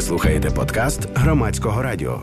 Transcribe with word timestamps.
Слухаєте 0.00 0.50
подкаст 0.50 1.08
громадського 1.14 1.82
радіо. 1.82 2.20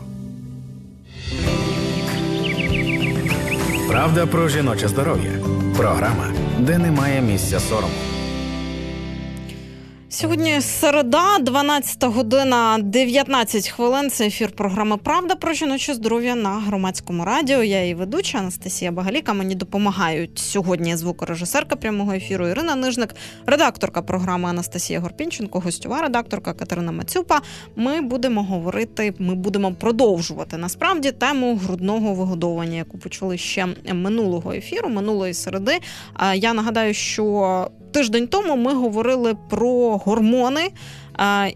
Правда 3.88 4.26
про 4.26 4.48
жіноче 4.48 4.88
здоров'я. 4.88 5.30
Програма, 5.76 6.32
де 6.58 6.78
немає 6.78 7.20
місця 7.20 7.60
сорому. 7.60 7.92
Сьогодні 10.10 10.60
середа, 10.60 11.38
12 11.38 12.04
година, 12.04 12.78
19 12.82 13.68
хвилин. 13.68 14.10
Це 14.10 14.26
ефір 14.26 14.50
програми 14.50 14.96
Правда 14.96 15.34
про 15.34 15.52
жіноче 15.52 15.94
здоров'я 15.94 16.34
на 16.34 16.50
громадському 16.50 17.24
радіо. 17.24 17.62
Я 17.62 17.82
її 17.82 17.94
ведуча 17.94 18.38
Анастасія 18.38 18.92
Багаліка. 18.92 19.32
Мені 19.32 19.54
допомагають 19.54 20.38
сьогодні 20.38 20.96
звукорежисерка 20.96 21.76
прямого 21.76 22.12
ефіру 22.12 22.48
Ірина 22.48 22.74
Нижник, 22.74 23.14
редакторка 23.46 24.02
програми 24.02 24.48
Анастасія 24.48 25.00
Горпінченко, 25.00 25.60
гостьова 25.60 26.02
редакторка 26.02 26.52
Катерина 26.52 26.92
Мацюпа. 26.92 27.40
Ми 27.76 28.00
будемо 28.00 28.42
говорити, 28.42 29.14
ми 29.18 29.34
будемо 29.34 29.72
продовжувати 29.72 30.56
насправді 30.56 31.12
тему 31.12 31.56
грудного 31.56 32.14
вигодовування, 32.14 32.76
яку 32.76 32.98
почали 32.98 33.38
ще 33.38 33.66
минулого 33.92 34.52
ефіру, 34.52 34.88
минулої 34.88 35.34
середи. 35.34 35.78
Я 36.34 36.54
нагадаю, 36.54 36.94
що 36.94 37.70
тиждень 37.92 38.26
тому 38.28 38.56
ми 38.56 38.74
говорили 38.74 39.36
про 39.50 39.96
гормони 39.96 40.70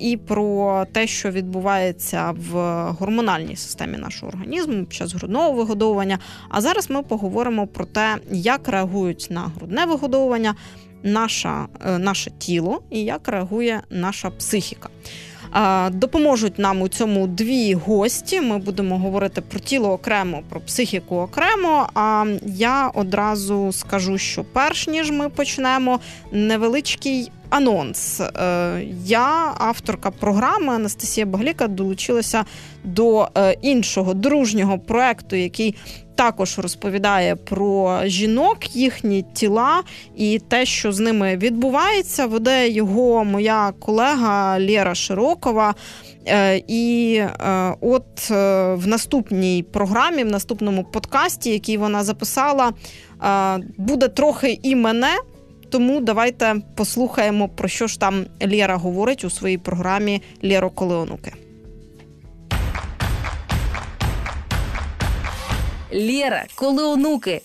і 0.01 0.17
про 0.17 0.85
те, 0.93 1.07
що 1.07 1.31
відбувається 1.31 2.35
в 2.51 2.55
гормональній 2.99 3.57
системі 3.57 3.99
нашого 3.99 4.33
організму 4.33 4.85
під 4.85 4.93
час 4.93 5.15
грудного 5.15 5.53
вигодовування. 5.53 6.19
А 6.49 6.61
зараз 6.61 6.91
ми 6.91 7.03
поговоримо 7.03 7.67
про 7.67 7.85
те, 7.85 8.17
як 8.31 8.69
реагують 8.69 9.27
на 9.31 9.41
грудне 9.41 9.85
вигодовування 9.85 10.55
наша, 11.03 11.67
е, 11.87 11.99
наше 11.99 12.31
тіло 12.31 12.83
і 12.91 13.05
як 13.05 13.29
реагує 13.29 13.83
наша 13.91 14.31
психіка. 14.31 14.89
Допоможуть 15.91 16.59
нам 16.59 16.83
у 16.83 16.89
цьому 16.89 17.27
дві 17.27 17.75
гості. 17.75 18.41
Ми 18.41 18.59
будемо 18.59 18.99
говорити 18.99 19.41
про 19.41 19.61
тіло 19.61 19.93
окремо, 19.93 20.43
про 20.49 20.61
психіку 20.61 21.17
окремо. 21.17 21.89
А 21.95 22.25
я 22.47 22.89
одразу 22.89 23.73
скажу, 23.73 24.19
що 24.19 24.45
перш 24.45 24.89
ніж 24.89 25.11
ми 25.11 25.29
почнемо, 25.29 26.01
невеличкий. 26.33 27.31
Анонс. 27.53 28.21
Е, 28.21 28.87
я, 29.05 29.55
авторка 29.59 30.11
програми 30.11 30.75
Анастасія 30.75 31.27
Багліка, 31.27 31.69
долучилася 31.69 32.45
до 32.85 33.29
е, 33.37 33.57
іншого 33.63 34.15
дружнього 34.15 34.79
проекту, 34.79 35.37
який 35.37 35.75
також 36.15 36.59
розповідає 36.59 37.37
про 37.37 38.01
жінок, 38.05 38.77
їхні 38.77 39.25
тіла 39.35 39.83
і 40.17 40.39
те, 40.49 40.67
що 40.67 40.93
з 40.93 41.01
ними 41.01 41.37
відбувається. 41.37 42.27
Веде 42.27 42.69
його 42.69 43.25
моя 43.25 43.73
колега 43.79 44.61
Лєра 44.61 44.95
Широкова. 44.95 45.75
Е, 46.27 46.63
і 46.69 47.23
от 47.81 48.31
в 48.79 48.87
наступній 48.87 49.65
програмі, 49.73 50.25
в 50.25 50.31
наступному 50.31 50.85
подкасті, 50.85 51.51
який 51.51 51.77
вона 51.77 52.05
записала, 52.05 52.73
буде 53.79 54.09
трохи 54.09 54.59
і 54.63 54.77
мене. 54.77 55.15
Тому 55.73 56.01
давайте 56.01 56.57
послухаємо, 56.75 57.49
про 57.49 57.69
що 57.69 57.87
ж 57.87 58.01
там 58.01 58.27
Лєра 58.43 58.77
говорить 58.77 59.25
у 59.25 59.31
своїй 59.31 59.59
програмі 59.59 60.23
Лєро 60.45 60.71
Колеонуки. 60.71 61.33
Лєра, 65.93 66.45
коли 66.55 66.85
онуки. 66.85 67.41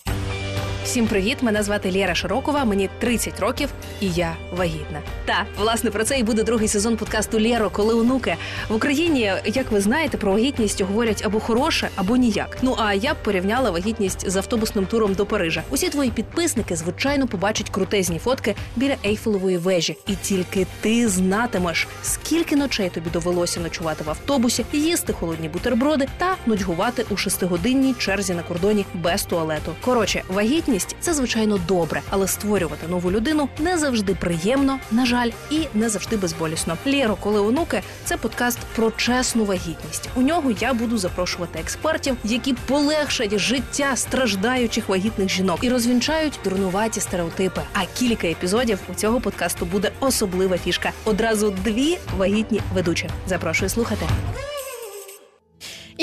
Всім 0.87 1.07
привіт! 1.07 1.37
Мене 1.41 1.63
звати 1.63 1.91
Лєра 1.91 2.15
Широкова, 2.15 2.65
мені 2.65 2.89
30 2.99 3.39
років, 3.39 3.69
і 4.01 4.11
я 4.11 4.35
вагітна. 4.51 5.01
Та 5.25 5.45
власне 5.57 5.91
про 5.91 6.03
це 6.03 6.19
і 6.19 6.23
буде 6.23 6.43
другий 6.43 6.67
сезон 6.67 6.97
подкасту 6.97 7.39
Лєро, 7.39 7.69
коли 7.69 7.93
онуки 7.93 8.35
в 8.69 8.75
Україні, 8.75 9.31
як 9.45 9.71
ви 9.71 9.81
знаєте, 9.81 10.17
про 10.17 10.31
вагітність 10.31 10.81
говорять 10.81 11.21
або 11.25 11.39
хороше, 11.39 11.89
або 11.95 12.17
ніяк. 12.17 12.57
Ну 12.61 12.75
а 12.79 12.93
я 12.93 13.13
б 13.13 13.17
порівняла 13.23 13.71
вагітність 13.71 14.29
з 14.29 14.35
автобусним 14.35 14.85
туром 14.85 15.13
до 15.13 15.25
Парижа. 15.25 15.63
Усі 15.69 15.89
твої 15.89 16.11
підписники, 16.11 16.75
звичайно, 16.75 17.27
побачать 17.27 17.69
крутезні 17.69 18.19
фотки 18.19 18.55
біля 18.75 18.95
Ейфелевої 19.05 19.57
вежі, 19.57 19.97
і 20.07 20.15
тільки 20.15 20.67
ти 20.81 21.09
знатимеш, 21.09 21.87
скільки 22.03 22.55
ночей 22.55 22.89
тобі 22.89 23.09
довелося 23.09 23.59
ночувати 23.59 24.03
в 24.03 24.09
автобусі, 24.09 24.65
їсти 24.73 25.13
холодні 25.13 25.49
бутерброди 25.49 26.07
та 26.17 26.35
нудьгувати 26.45 27.05
у 27.09 27.17
шестигодинній 27.17 27.93
черзі 27.93 28.33
на 28.33 28.43
кордоні 28.43 28.85
без 28.93 29.23
туалету. 29.23 29.75
Коротше, 29.81 30.23
вагітність 30.27 30.76
вагітність 30.77 30.95
це 30.99 31.13
звичайно 31.13 31.59
добре, 31.67 32.01
але 32.09 32.27
створювати 32.27 32.87
нову 32.87 33.11
людину 33.11 33.49
не 33.59 33.77
завжди 33.77 34.15
приємно, 34.15 34.79
на 34.91 35.05
жаль, 35.05 35.31
і 35.51 35.67
не 35.73 35.89
завжди 35.89 36.17
безболісно. 36.17 36.77
Лєро, 36.85 37.17
коли 37.19 37.39
онуки, 37.39 37.81
це 38.05 38.17
подкаст 38.17 38.59
про 38.75 38.91
чесну 38.91 39.45
вагітність. 39.45 40.09
У 40.15 40.21
нього 40.21 40.51
я 40.59 40.73
буду 40.73 40.97
запрошувати 40.97 41.59
експертів, 41.59 42.17
які 42.23 42.53
полегшать 42.53 43.37
життя 43.39 43.95
страждаючих 43.95 44.89
вагітних 44.89 45.29
жінок 45.29 45.59
і 45.61 45.69
розвінчають 45.69 46.39
дурнуваті 46.43 46.99
стереотипи. 46.99 47.61
А 47.73 47.79
кілька 47.97 48.27
епізодів 48.27 48.79
у 48.91 48.93
цього 48.93 49.21
подкасту 49.21 49.65
буде 49.65 49.91
особлива 49.99 50.57
фішка. 50.57 50.91
Одразу 51.05 51.49
дві 51.63 51.97
вагітні 52.17 52.61
ведучі. 52.73 53.09
Запрошую 53.27 53.69
слухати. 53.69 54.05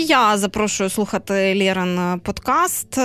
Я 0.07 0.39
запрошую 0.39 0.91
слухати 0.91 1.55
Лєрен 1.59 2.21
подкаст. 2.21 2.99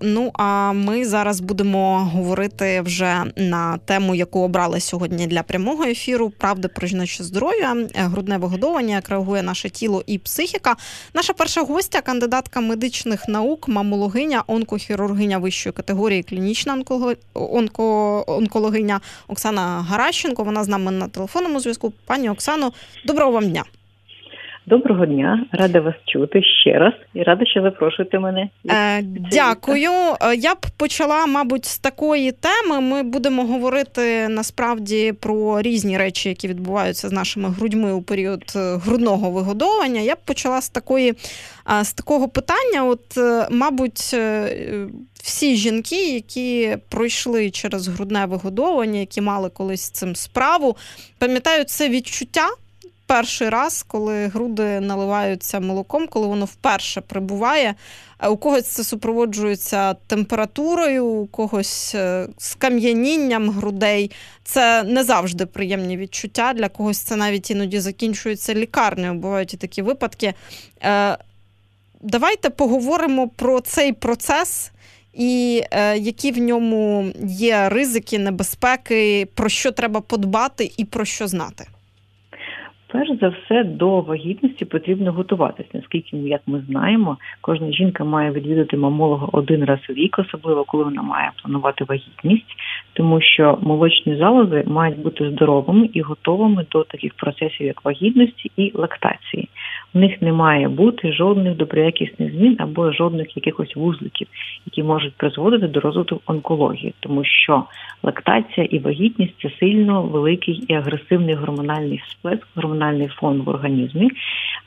Ну 0.00 0.30
а 0.34 0.72
ми 0.72 1.04
зараз 1.04 1.40
будемо 1.40 2.10
говорити 2.14 2.80
вже 2.80 3.24
на 3.36 3.78
тему, 3.78 4.14
яку 4.14 4.40
обрали 4.40 4.80
сьогодні 4.80 5.26
для 5.26 5.42
прямого 5.42 5.84
ефіру. 5.84 6.30
Правда 6.30 6.68
про 6.68 6.86
жіноче 6.86 7.24
здоров'я, 7.24 7.76
грудне 7.94 8.38
вигодовування, 8.38 8.94
як 8.94 9.08
реагує 9.08 9.42
наше 9.42 9.70
тіло 9.70 10.02
і 10.06 10.18
психіка. 10.18 10.76
Наша 11.14 11.32
перша 11.32 11.62
гостя, 11.62 12.00
кандидатка 12.00 12.60
медичних 12.60 13.28
наук, 13.28 13.68
мамологиня, 13.68 14.42
онкохірургиня 14.46 15.38
вищої 15.38 15.72
категорії, 15.72 16.22
клінічна 16.22 16.84
онко... 17.34 18.24
онкологиня 18.26 19.00
Оксана 19.28 19.86
Гаращенко. 19.88 20.44
Вона 20.44 20.64
з 20.64 20.68
нами 20.68 20.92
на 20.92 21.08
телефонному 21.08 21.60
зв'язку. 21.60 21.92
Пані 22.06 22.30
Оксано, 22.30 22.72
доброго 23.06 23.32
вам 23.32 23.50
дня. 23.50 23.64
Доброго 24.68 25.06
дня, 25.06 25.46
рада 25.52 25.80
вас 25.80 25.94
чути 26.06 26.42
ще 26.42 26.78
раз 26.78 26.92
і 27.14 27.22
рада, 27.22 27.46
що 27.46 27.62
запрошуєте 27.62 28.18
мене. 28.18 28.48
Е, 28.70 29.02
Дякую. 29.30 29.90
Е, 29.90 30.36
я 30.36 30.54
б 30.54 30.66
почала, 30.76 31.26
мабуть, 31.26 31.64
з 31.64 31.78
такої 31.78 32.32
теми. 32.32 32.80
Ми 32.80 33.02
будемо 33.02 33.44
говорити 33.44 34.28
насправді 34.28 35.12
про 35.12 35.62
різні 35.62 35.98
речі, 35.98 36.28
які 36.28 36.48
відбуваються 36.48 37.08
з 37.08 37.12
нашими 37.12 37.48
грудьми 37.48 37.92
у 37.92 38.02
період 38.02 38.52
е, 38.56 38.76
грудного 38.76 39.30
вигодовування. 39.30 40.00
Я 40.00 40.14
б 40.14 40.18
почала 40.24 40.60
з 40.60 40.68
такої 40.68 41.14
е, 41.80 41.84
з 41.84 41.92
такого 41.92 42.28
питання. 42.28 42.84
От, 42.84 43.18
мабуть, 43.50 44.16
всі 45.22 45.56
жінки, 45.56 46.14
які 46.14 46.76
пройшли 46.88 47.50
через 47.50 47.88
грудне 47.88 48.26
вигодовування, 48.26 49.00
які 49.00 49.20
мали 49.20 49.50
колись 49.50 49.82
з 49.82 49.90
цим 49.90 50.16
справу, 50.16 50.76
пам'ятають 51.18 51.70
це 51.70 51.88
відчуття 51.88 52.46
перший 53.06 53.48
раз, 53.48 53.84
коли 53.88 54.26
груди 54.26 54.80
наливаються 54.80 55.60
молоком, 55.60 56.06
коли 56.08 56.26
воно 56.26 56.44
вперше 56.44 57.00
прибуває. 57.00 57.74
У 58.28 58.36
когось 58.36 58.66
це 58.66 58.84
супроводжується 58.84 59.94
температурою, 59.94 61.06
у 61.06 61.26
когось 61.26 61.94
е, 61.94 62.28
скам'янінням 62.38 63.50
грудей. 63.50 64.10
Це 64.44 64.82
не 64.82 65.04
завжди 65.04 65.46
приємні 65.46 65.96
відчуття. 65.96 66.52
Для 66.52 66.68
когось 66.68 66.98
це 66.98 67.16
навіть 67.16 67.50
іноді 67.50 67.80
закінчується 67.80 68.54
лікарнею. 68.54 69.14
Бувають 69.14 69.54
і 69.54 69.56
такі 69.56 69.82
випадки. 69.82 70.34
Е, 70.82 71.18
давайте 72.00 72.50
поговоримо 72.50 73.28
про 73.28 73.60
цей 73.60 73.92
процес. 73.92 74.70
І 75.14 75.62
е, 75.70 75.98
які 75.98 76.32
в 76.32 76.38
ньому 76.38 77.12
є 77.24 77.68
ризики, 77.68 78.18
небезпеки, 78.18 79.28
про 79.34 79.48
що 79.48 79.72
треба 79.72 80.00
подбати 80.00 80.70
і 80.76 80.84
про 80.84 81.04
що 81.04 81.28
знати. 81.28 81.66
Перш 82.96 83.20
за 83.20 83.28
все 83.28 83.64
до 83.64 84.00
вагітності 84.00 84.64
потрібно 84.64 85.12
готуватися, 85.12 85.68
наскільки 85.74 86.16
як 86.16 86.40
ми 86.46 86.62
знаємо, 86.68 87.16
кожна 87.40 87.72
жінка 87.72 88.04
має 88.04 88.30
відвідати 88.30 88.76
мамолога 88.76 89.28
один 89.32 89.64
раз 89.64 89.78
у 89.90 89.92
рік, 89.92 90.18
особливо 90.18 90.64
коли 90.64 90.84
вона 90.84 91.02
має 91.02 91.30
планувати 91.42 91.84
вагітність, 91.84 92.56
тому 92.92 93.20
що 93.20 93.58
молочні 93.62 94.16
залози 94.16 94.64
мають 94.66 94.98
бути 94.98 95.30
здоровими 95.30 95.90
і 95.92 96.00
готовими 96.00 96.66
до 96.70 96.84
таких 96.84 97.14
процесів, 97.14 97.66
як 97.66 97.84
вагітності 97.84 98.50
і 98.56 98.72
лактації. 98.74 99.48
У 99.94 99.98
них 99.98 100.22
не 100.22 100.32
має 100.32 100.68
бути 100.68 101.12
жодних 101.12 101.56
доброякісних 101.56 102.32
змін 102.32 102.56
або 102.58 102.92
жодних 102.92 103.36
якихось 103.36 103.76
вузликів, 103.76 104.26
які 104.66 104.82
можуть 104.82 105.14
призводити 105.14 105.68
до 105.68 105.80
розвитку 105.80 106.20
онкології, 106.26 106.94
тому 107.00 107.24
що 107.24 107.64
лактація 108.02 108.66
і 108.70 108.78
вагітність 108.78 109.34
це 109.42 109.50
сильно 109.60 110.02
великий 110.02 110.64
і 110.68 110.74
агресивний 110.74 111.34
гормональний 111.34 112.02
сплеск, 112.10 112.46
гормональний 112.54 113.08
фон 113.08 113.40
в 113.40 113.48
організмі. 113.48 114.10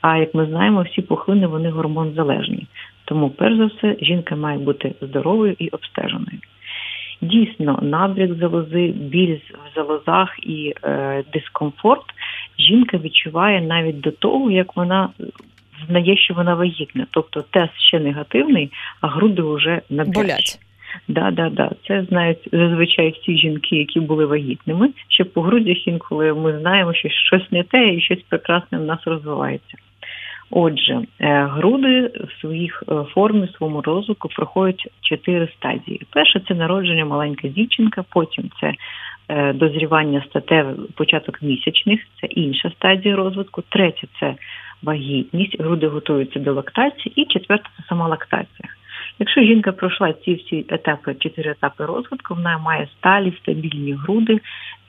А 0.01 0.17
як 0.17 0.35
ми 0.35 0.45
знаємо, 0.45 0.81
всі 0.81 1.01
пухлини 1.01 1.47
вони 1.47 1.69
гормонзалежні. 1.69 2.67
Тому, 3.05 3.29
перш 3.29 3.57
за 3.57 3.65
все, 3.65 3.95
жінка 4.01 4.35
має 4.35 4.57
бути 4.57 4.93
здоровою 5.01 5.55
і 5.59 5.69
обстеженою. 5.69 6.39
Дійсно, 7.21 7.79
набряк 7.81 8.33
залози, 8.33 8.87
біль 8.87 9.37
в 9.37 9.75
залозах 9.75 10.35
і 10.43 10.73
е, 10.83 11.23
дискомфорт 11.33 12.05
жінка 12.59 12.97
відчуває 12.97 13.61
навіть 13.61 13.99
до 13.99 14.11
того, 14.11 14.51
як 14.51 14.75
вона 14.75 15.09
знає, 15.87 16.17
що 16.17 16.33
вона 16.33 16.55
вагітна. 16.55 17.07
Тобто 17.11 17.41
тест 17.41 17.73
ще 17.87 17.99
негативний, 17.99 18.71
а 19.01 19.07
груди 19.07 19.41
вже. 19.41 19.81
Болять. 19.89 20.59
Да, 21.07 21.31
да, 21.31 21.49
да. 21.49 21.71
Це 21.87 22.03
знають 22.03 22.49
зазвичай 22.51 23.15
всі 23.21 23.37
жінки, 23.37 23.75
які 23.75 23.99
були 23.99 24.25
вагітними. 24.25 24.89
Ще 25.07 25.23
по 25.23 25.41
грудях 25.41 25.87
інколи 25.87 26.33
ми 26.33 26.59
знаємо, 26.59 26.93
що 26.93 27.09
щось 27.09 27.51
не 27.51 27.63
те 27.63 27.93
і 27.93 28.01
щось 28.01 28.21
прекрасне 28.29 28.77
в 28.77 28.85
нас 28.85 28.99
розвивається. 29.05 29.77
Отже, 30.51 31.01
е, 31.19 31.45
груди 31.51 32.01
в 32.07 32.41
своїх 32.41 32.83
е, 32.89 32.93
формі, 33.13 33.45
в 33.45 33.57
своєму 33.57 33.81
розвитку 33.81 34.29
проходять 34.29 34.87
чотири 35.01 35.47
стадії. 35.57 36.01
Перше 36.09 36.41
це 36.47 36.53
народження 36.55 37.05
маленька 37.05 37.47
дівчинка, 37.47 38.03
потім 38.09 38.49
це 38.61 38.73
дозрівання 39.55 40.23
статеве, 40.29 40.73
початок 40.95 41.41
місячних, 41.41 42.01
це 42.21 42.27
інша 42.27 42.69
стадія 42.69 43.15
розвитку. 43.15 43.63
Третя 43.69 44.07
це 44.19 44.35
вагітність, 44.83 45.61
груди 45.61 45.87
готуються 45.87 46.39
до 46.39 46.53
лактації, 46.53 47.13
і 47.15 47.25
четверта 47.25 47.69
це 47.77 47.83
сама 47.89 48.07
лактація. 48.07 48.69
Якщо 49.19 49.41
жінка 49.41 49.71
пройшла 49.71 50.13
ці 50.13 50.33
всі 50.33 50.65
етапи, 50.69 51.15
чотири 51.19 51.51
етапи 51.51 51.85
розвитку, 51.85 52.35
вона 52.35 52.57
має 52.57 52.87
сталі, 52.97 53.33
стабільні 53.41 53.93
груди 53.93 54.39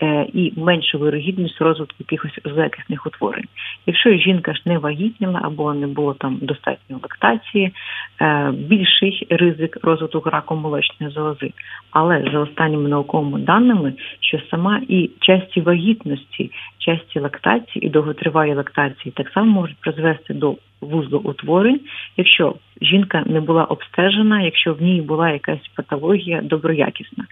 е, 0.02 0.26
і 0.32 0.52
меншу 0.56 0.98
вирогідність 0.98 1.60
розвитку 1.60 1.96
якихось 1.98 2.38
злякісних 2.44 3.06
утворень. 3.06 3.48
Якщо 3.86 4.10
жінка 4.10 4.54
ж 4.54 4.62
не 4.64 4.78
вагітніла 4.78 5.40
або 5.42 5.74
не 5.74 5.86
було 5.86 6.14
там 6.14 6.38
достатньо 6.42 6.98
лактації, 7.02 7.72
е, 8.20 8.52
більший 8.52 9.26
ризик 9.30 9.78
розвитку 9.82 10.30
раку 10.30 10.56
молочної 10.56 11.12
залози. 11.12 11.52
Але 11.90 12.24
за 12.32 12.38
останніми 12.38 12.88
науковими 12.88 13.38
даними, 13.38 13.92
що 14.20 14.38
сама 14.50 14.80
і 14.88 15.10
часті 15.20 15.60
вагітності, 15.60 16.50
часті 16.78 17.18
лактації 17.18 17.86
і 17.86 17.88
довготривалі 17.88 18.54
лактації 18.54 19.12
так 19.16 19.28
само 19.34 19.52
можуть 19.52 19.80
призвести 19.80 20.34
до 20.34 20.56
вузлоутворень, 20.80 21.80
якщо 22.16 22.54
жінка 22.82 23.22
не 23.26 23.40
була 23.40 23.64
обстежена, 23.64 24.42
якщо 24.42 24.74
в 24.74 24.82
ній 24.82 25.00
була 25.00 25.30
якась 25.30 25.68
патологія 25.76 26.40
доброякісна. 26.42 27.24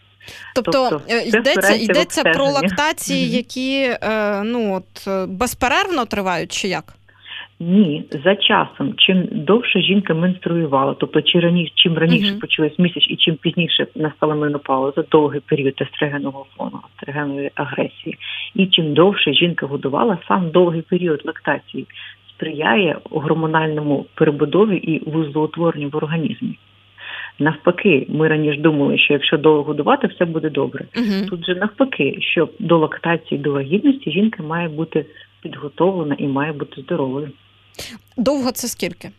Тобто, 0.55 0.89
Тобто, 0.91 1.01
е, 1.09 1.29
йдеться, 1.29 1.75
йдеться 1.75 2.23
про 2.23 2.45
лактації, 2.45 3.31
які 3.31 3.97
е, 4.03 4.43
ну 4.45 4.75
от 4.75 5.09
е, 5.09 5.27
безперервно 5.27 6.05
тривають, 6.05 6.53
чи 6.53 6.69
як? 6.69 6.95
Ні, 7.61 8.05
за 8.25 8.37
часом, 8.37 8.95
чим 8.97 9.29
довше 9.33 9.81
жінка 9.81 10.15
менструювала, 10.15 10.95
тобто 10.95 11.23
чи 11.23 11.41
раніше, 11.41 11.73
чим 11.75 11.99
раніше 11.99 12.31
Мгм. 12.31 12.41
почалась 12.41 12.79
місяць 12.79 13.07
і 13.11 13.17
чим 13.17 13.37
пізніше 13.37 13.87
настала 13.95 14.35
менопауза, 14.35 15.05
довгий 15.11 15.41
період 15.41 15.75
естрогенового 15.81 16.47
фону, 16.57 16.81
естрогенової 16.95 17.51
агресії, 17.55 18.19
і 18.55 18.67
чим 18.67 18.95
довше 18.95 19.35
жінка 19.35 19.67
годувала, 19.67 20.19
сам 20.29 20.51
довгий 20.51 20.83
період 20.83 21.23
лактації 21.25 21.87
сприяє 22.39 22.99
гормональному 23.11 24.07
перебудові 24.15 24.77
і 24.77 25.11
вузлоутворенню 25.11 25.89
в 25.89 25.97
організмі. 25.97 26.59
Навпаки, 27.39 28.07
ми 28.09 28.29
раніше 28.29 28.61
думали, 28.61 28.99
що 28.99 29.13
якщо 29.13 29.37
довго 29.37 29.63
годувати, 29.63 30.07
все 30.07 30.25
буде 30.25 30.51
добре. 30.51 30.85
Угу. 30.97 31.29
Тут 31.29 31.47
же 31.47 31.55
навпаки, 31.55 32.17
що 32.21 32.49
до 32.59 32.79
лактації, 32.79 33.41
до 33.41 33.53
вагітності 33.53 34.11
жінка 34.11 34.43
має 34.43 34.69
бути 34.69 35.07
підготовлена 35.43 36.17
і 36.19 36.27
має 36.27 36.53
бути 36.53 36.81
здоровою. 36.81 37.31
Довго 38.17 38.51
це 38.53 38.69
скільки? 38.69 39.11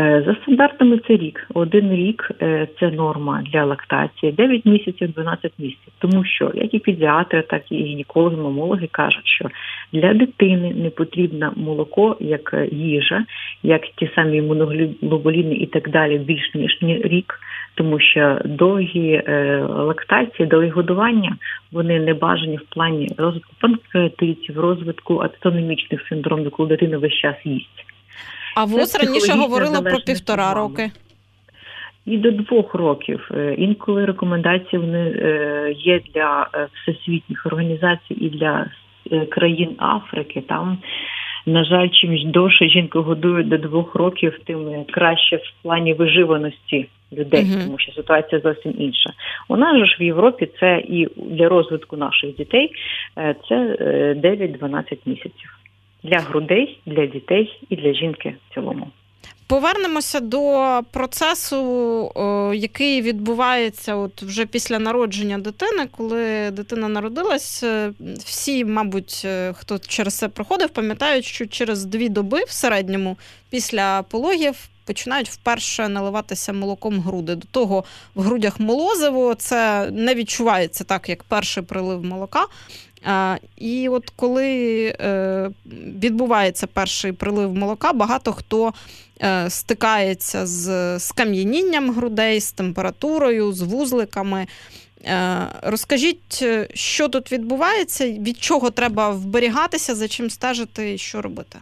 Е, 0.00 0.22
За 0.26 0.34
стандартами 0.34 0.98
це 1.08 1.16
рік. 1.16 1.46
Один 1.54 1.92
рік 1.92 2.30
е, 2.42 2.68
це 2.80 2.90
норма 2.90 3.42
для 3.52 3.64
лактації, 3.64 4.32
9 4.32 4.66
місяців, 4.66 5.12
12 5.12 5.52
місяців. 5.58 5.92
Тому 5.98 6.24
що 6.24 6.50
як 6.54 6.74
і 6.74 6.78
педіатри, 6.78 7.42
так 7.42 7.72
і 7.72 7.76
гінекологи, 7.76 8.36
мамологи 8.36 8.88
кажуть, 8.92 9.26
що 9.26 9.48
для 9.92 10.14
дитини 10.14 10.74
не 10.76 10.90
потрібно 10.90 11.52
молоко 11.56 12.16
як 12.20 12.54
е, 12.54 12.68
їжа, 12.72 13.24
як 13.62 13.82
ті 13.96 14.10
самі 14.14 14.36
імуноглобуліни 14.36 15.54
і 15.54 15.66
так 15.66 15.90
далі, 15.90 16.18
більш 16.18 16.54
ніж 16.54 16.78
ні- 16.82 17.02
рік. 17.04 17.40
Тому 17.74 18.00
що 18.00 18.38
довгі 18.44 19.22
лактації, 19.68 20.46
довгі 20.48 20.68
годування 20.68 21.36
вони 21.72 22.00
не 22.00 22.14
бажані 22.14 22.56
в 22.56 22.62
плані 22.74 23.08
розвитку 23.18 23.52
панкреатитів, 23.60 24.60
розвитку 24.60 25.20
автономічних 25.20 26.06
синдромів, 26.08 26.50
коли 26.50 26.68
дитина 26.68 26.98
весь 26.98 27.14
час 27.14 27.36
їсть. 27.44 27.89
А 28.54 28.64
ВОЗ 28.64 28.94
раніше 29.04 29.32
говорила 29.32 29.82
про 29.82 29.98
півтора 29.98 30.54
роки. 30.54 30.90
І 32.06 32.16
до 32.16 32.30
двох 32.30 32.74
років 32.74 33.30
Е, 33.34 33.54
інколи 33.58 34.04
рекомендації 34.04 34.80
вони 34.80 34.98
е, 34.98 35.74
є 35.76 36.00
для 36.14 36.48
е, 36.54 36.68
всесвітніх 36.74 37.46
організацій 37.46 38.14
і 38.20 38.28
для 38.28 38.66
країн 39.28 39.76
Африки. 39.78 40.42
Там, 40.48 40.78
на 41.46 41.64
жаль, 41.64 41.88
чим 41.88 42.30
довше 42.30 42.68
жінку 42.68 43.02
годують 43.02 43.48
до 43.48 43.58
двох 43.58 43.94
років, 43.94 44.38
тим 44.44 44.84
краще 44.90 45.36
в 45.36 45.62
плані 45.62 45.94
виживаності 45.94 46.88
людей, 47.12 47.44
Мгм. 47.44 47.64
тому 47.64 47.78
що 47.78 47.92
ситуація 47.92 48.40
зовсім 48.40 48.74
інша. 48.78 49.10
У 49.48 49.56
нас 49.56 49.88
ж 49.88 49.96
в 50.00 50.02
Європі 50.02 50.48
це 50.60 50.82
і 50.88 51.08
для 51.16 51.48
розвитку 51.48 51.96
наших 51.96 52.36
дітей 52.36 52.70
це 53.48 53.76
е, 53.80 54.14
9-12 54.22 54.98
місяців. 55.06 55.59
Для 56.02 56.18
грудей, 56.18 56.80
для 56.86 57.06
дітей 57.06 57.60
і 57.68 57.76
для 57.76 57.94
жінки 57.94 58.34
в 58.50 58.54
цілому. 58.54 58.90
Повернемося 59.50 60.20
до 60.20 60.80
процесу, 60.90 61.60
який 62.54 63.02
відбувається 63.02 63.96
от 63.96 64.22
вже 64.22 64.46
після 64.46 64.78
народження 64.78 65.38
дитини. 65.38 65.88
Коли 65.96 66.50
дитина 66.50 66.88
народилась, 66.88 67.62
е, 67.62 67.92
всі, 68.18 68.64
мабуть, 68.64 69.22
е, 69.24 69.52
хто 69.52 69.78
через 69.78 70.18
це 70.18 70.28
проходив, 70.28 70.68
пам'ятають, 70.68 71.24
що 71.24 71.46
через 71.46 71.84
дві 71.84 72.08
доби 72.08 72.44
в 72.44 72.50
середньому 72.50 73.16
після 73.50 74.02
пологів 74.02 74.54
починають 74.84 75.28
вперше 75.28 75.88
наливатися 75.88 76.52
молоком 76.52 77.00
груди. 77.00 77.34
До 77.34 77.46
того 77.50 77.84
в 78.14 78.22
грудях 78.22 78.60
молозиво 78.60 79.34
це 79.34 79.90
не 79.90 80.14
відчувається 80.14 80.84
так, 80.84 81.08
як 81.08 81.22
перший 81.22 81.62
прилив 81.62 82.04
молока. 82.04 82.46
І 83.56 83.88
от 83.88 84.10
коли 84.16 84.84
е, 85.00 85.50
відбувається 86.02 86.66
перший 86.66 87.12
прилив 87.12 87.54
молока, 87.54 87.92
багато 87.92 88.32
хто 88.32 88.72
е, 89.22 89.50
стикається 89.50 90.46
з 90.46 90.98
скам'янінням 90.98 91.94
грудей, 91.94 92.40
з 92.40 92.52
температурою, 92.52 93.52
з 93.52 93.62
вузликами. 93.62 94.46
Е, 95.04 95.46
розкажіть, 95.62 96.44
що 96.74 97.08
тут 97.08 97.32
відбувається, 97.32 98.08
від 98.10 98.38
чого 98.38 98.70
треба 98.70 99.10
вберігатися, 99.10 99.94
за 99.94 100.08
чим 100.08 100.30
стежити 100.30 100.94
і 100.94 100.98
що 100.98 101.22
робити? 101.22 101.58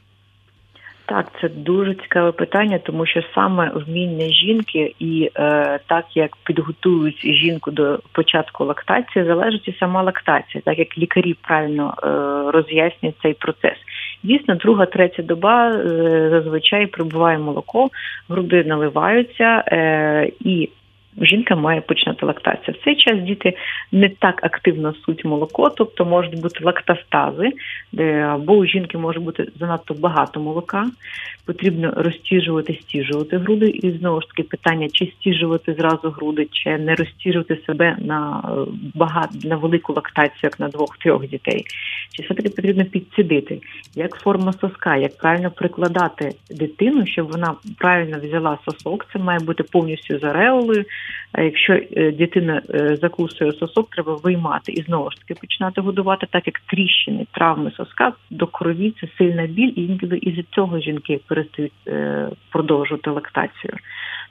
Так, 1.08 1.26
це 1.40 1.48
дуже 1.48 1.94
цікаве 1.94 2.32
питання, 2.32 2.78
тому 2.78 3.06
що 3.06 3.22
саме 3.34 3.70
вміння 3.74 4.28
жінки 4.28 4.94
і 4.98 5.30
е, 5.36 5.78
так 5.86 6.04
як 6.14 6.36
підготують 6.44 7.26
жінку 7.26 7.70
до 7.70 7.98
початку 8.12 8.64
лактації, 8.64 9.24
залежить 9.24 9.68
і 9.68 9.76
сама 9.80 10.02
лактація, 10.02 10.62
так 10.64 10.78
як 10.78 10.98
лікарі 10.98 11.34
правильно 11.42 11.94
е, 12.02 12.08
роз'яснюють 12.50 13.16
цей 13.22 13.34
процес. 13.34 13.76
Дійсно, 14.22 14.54
друга, 14.54 14.86
третя 14.86 15.22
доба 15.22 15.68
е, 15.70 16.28
зазвичай 16.30 16.86
прибуває 16.86 17.38
молоко, 17.38 17.88
груди 18.28 18.64
наливаються 18.64 19.64
е, 19.66 20.30
і. 20.40 20.68
Жінка 21.20 21.56
має 21.56 21.80
починати 21.80 22.26
лактацію. 22.26 22.76
В 22.80 22.84
цей 22.84 22.96
час 22.96 23.20
діти 23.20 23.56
не 23.92 24.08
так 24.08 24.44
активно 24.44 24.94
суть 24.94 25.24
молоко, 25.24 25.70
тобто 25.70 26.04
можуть 26.04 26.40
бути 26.40 26.64
лактастази, 26.64 27.52
де 27.92 28.20
або 28.20 28.52
у 28.52 28.66
жінки 28.66 28.98
може 28.98 29.20
бути 29.20 29.46
занадто 29.58 29.94
багато 29.94 30.40
молока, 30.40 30.86
потрібно 31.48 31.92
розтіжувати, 31.96 32.78
стіжувати 32.82 33.38
груди. 33.38 33.66
І 33.68 33.98
знову 33.98 34.20
ж 34.20 34.26
таки 34.28 34.42
питання, 34.42 34.88
чи 34.92 35.06
стіжувати 35.06 35.74
зразу 35.74 36.10
груди, 36.10 36.48
чи 36.50 36.78
не 36.78 36.94
розтіжувати 36.94 37.58
себе 37.66 37.96
на 38.00 38.42
е, 38.44 38.70
багато 38.94 39.48
на 39.48 39.56
велику 39.56 39.92
лактацію, 39.92 40.40
як 40.42 40.60
на 40.60 40.68
двох-трьох 40.68 41.28
дітей. 41.28 41.64
Чи 42.12 42.22
все-таки 42.22 42.48
потрібно 42.48 42.84
підсидити, 42.84 43.60
як 43.94 44.14
форма 44.14 44.52
соска, 44.52 44.96
як 44.96 45.18
правильно 45.18 45.50
прикладати 45.50 46.32
дитину, 46.50 47.06
щоб 47.06 47.32
вона 47.32 47.54
правильно 47.78 48.18
взяла 48.22 48.58
сосок. 48.64 49.06
Це 49.12 49.18
має 49.18 49.38
бути 49.38 49.62
повністю 49.62 50.18
з 50.18 50.24
ареолою. 50.24 50.84
А 51.32 51.42
якщо 51.42 51.72
е, 51.72 52.12
дитина 52.12 52.62
е, 52.70 52.96
закусує 53.02 53.52
сосок, 53.52 53.90
треба 53.90 54.14
виймати 54.14 54.72
і 54.72 54.82
знову 54.82 55.10
ж 55.10 55.16
таки 55.16 55.34
починати 55.40 55.80
годувати, 55.80 56.26
так 56.30 56.46
як 56.46 56.58
тріщини, 56.58 57.26
травми 57.32 57.70
соска 57.76 58.12
до 58.30 58.46
крові 58.46 58.94
це 59.00 59.08
сильна 59.18 59.46
біль, 59.46 59.72
і 59.76 59.82
інколи 59.82 60.18
із 60.18 60.44
цього 60.50 60.80
жінки 60.80 61.20
перестають 61.38 61.72
е, 61.88 62.28
продовжувати 62.52 63.10
лактацію. 63.10 63.72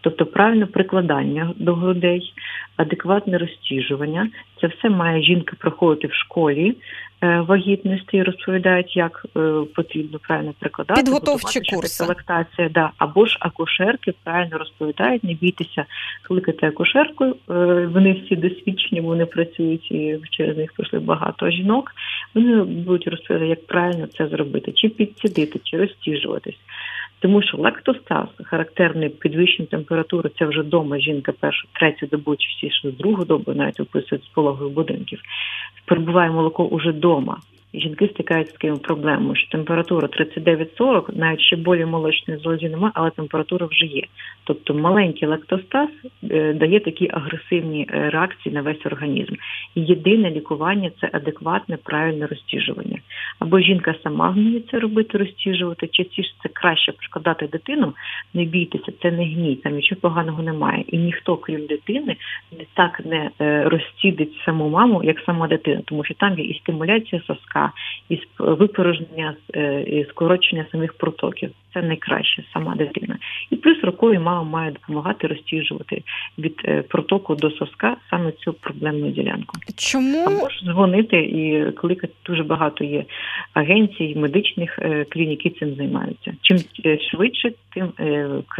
Тобто 0.01 0.25
правильне 0.25 0.65
прикладання 0.65 1.53
до 1.55 1.73
грудей, 1.75 2.33
адекватне 2.77 3.37
розтіжування. 3.37 4.29
Це 4.61 4.67
все 4.67 4.89
має 4.89 5.23
жінка 5.23 5.55
проходити 5.59 6.07
в 6.07 6.13
школі 6.13 6.75
е, 7.21 7.39
вагітності 7.39 8.17
і 8.17 8.23
розповідають, 8.23 8.97
як 8.97 9.25
е, 9.37 9.51
потрібно 9.75 10.19
правильно 10.27 10.53
прикладати. 10.59 11.01
Підготовчі 11.01 11.61
курси. 11.75 12.03
Лактація, 12.03 12.69
да. 12.69 12.91
або 12.97 13.25
ж 13.25 13.37
акушерки 13.39 14.13
правильно 14.23 14.57
розповідають, 14.57 15.23
не 15.23 15.33
бійтеся 15.33 15.85
кликати 16.21 16.67
акушерку. 16.67 17.25
Е, 17.25 17.33
Вони 17.93 18.13
всі 18.13 18.35
досвідчені, 18.35 19.01
вони 19.01 19.25
працюють 19.25 19.91
і 19.91 20.19
через 20.31 20.57
них 20.57 20.73
пройшли 20.73 20.99
багато 20.99 21.49
жінок. 21.49 21.91
Вони 22.35 22.63
будуть 22.63 23.07
розповідати, 23.07 23.49
як 23.49 23.67
правильно 23.67 24.07
це 24.07 24.27
зробити, 24.27 24.71
чи 24.71 24.89
підсідити, 24.89 25.59
чи 25.63 25.77
розтіжуватись. 25.77 26.57
Тому 27.19 27.41
що 27.41 27.57
лактостаз 27.57 28.27
характерний 28.43 29.09
підвищення 29.09 29.67
температури, 29.71 30.29
це 30.39 30.45
вже 30.45 30.63
дома 30.63 30.99
жінка 30.99 31.31
першу, 31.31 31.67
третю 31.73 32.07
добу, 32.07 32.35
чи 32.35 32.47
всі 32.49 32.75
що 32.75 32.91
другу 32.91 33.25
добу, 33.25 33.53
навіть 33.53 33.79
описують 33.79 34.23
з 34.23 34.27
пологових 34.27 34.73
будинків. 34.73 35.21
Перебуває 35.85 36.31
молоко 36.31 36.65
уже 36.65 36.89
вдома. 36.89 37.37
Жінки 37.73 38.09
стикаються 38.13 38.51
з 38.51 38.53
такими 38.53 38.77
проблемами, 38.77 39.35
що 39.35 39.49
температура 39.51 40.07
39-40, 40.07 41.17
навіть 41.17 41.41
ще 41.41 41.55
болі 41.55 41.85
молочної 41.85 42.39
залозі 42.39 42.69
немає, 42.69 42.91
але 42.95 43.09
температура 43.09 43.65
вже 43.65 43.85
є. 43.85 44.03
Тобто 44.43 44.73
маленький 44.73 45.27
лактостаз 45.27 45.89
е, 46.31 46.53
дає 46.53 46.79
такі 46.79 47.09
агресивні 47.13 47.87
е, 47.89 48.09
реакції 48.09 48.55
на 48.55 48.61
весь 48.61 48.85
організм. 48.85 49.33
І 49.75 49.81
єдине 49.81 50.31
лікування 50.31 50.91
це 51.01 51.09
адекватне, 51.13 51.77
правильне 51.83 52.27
розтіжування. 52.27 52.99
Або 53.39 53.59
жінка 53.59 53.95
сама 54.03 54.29
вміє 54.29 54.61
це 54.71 54.79
робити, 54.79 55.17
розтіжувати, 55.17 55.87
частіше 55.87 56.29
це 56.43 56.49
краще 56.49 56.91
прикладати 56.91 57.47
дитину. 57.47 57.93
Не 58.33 58.45
бійтеся, 58.45 58.91
це 59.01 59.11
не 59.11 59.25
гній, 59.25 59.55
там 59.55 59.75
нічого 59.75 60.01
поганого 60.01 60.43
немає. 60.43 60.83
І 60.87 60.97
ніхто, 60.97 61.37
крім 61.37 61.65
дитини, 61.65 62.15
не 62.59 62.65
так 62.73 63.01
не 63.05 63.29
е, 63.41 63.63
розцідить 63.63 64.33
саму 64.45 64.69
маму, 64.69 65.03
як 65.03 65.19
сама 65.19 65.47
дитина, 65.47 65.81
тому 65.85 66.03
що 66.03 66.13
там 66.13 66.39
є 66.39 66.45
і 66.45 66.59
стимуляція 66.59 67.21
соска, 67.27 67.56
і 68.09 68.15
сп- 68.15 68.55
випорожнення 68.57 69.35
е, 69.55 69.81
і 69.81 70.05
скорочення 70.09 70.65
самих 70.71 70.93
протоків. 70.93 71.51
Це 71.73 71.81
найкраще 71.81 72.43
сама 72.53 72.75
дитина. 72.75 73.17
І 73.49 73.55
плюс 73.55 73.77
рукою 73.83 74.21
мама 74.21 74.43
має 74.43 74.71
допомагати 74.71 75.27
розтіжувати 75.27 76.03
від 76.37 76.61
е, 76.65 76.81
протоку 76.81 77.35
до 77.35 77.51
соска 77.51 77.97
саме 78.09 78.31
цю 78.31 78.53
проблемну 78.53 79.09
ділянку. 79.09 79.57
Чому 79.75 80.25
Або 80.25 80.49
ж 80.49 80.65
дзвонити 80.65 81.17
і 81.17 81.71
кликати 81.71 82.13
дуже 82.25 82.43
багато 82.43 82.83
є 82.83 83.05
агенцій, 83.53 84.13
медичних 84.17 84.79
е, 84.79 85.05
клінік, 85.09 85.45
які 85.45 85.59
цим 85.59 85.75
займаються. 85.75 86.33
Чим 86.41 86.57
швидше, 87.11 87.51
тим 87.73 87.91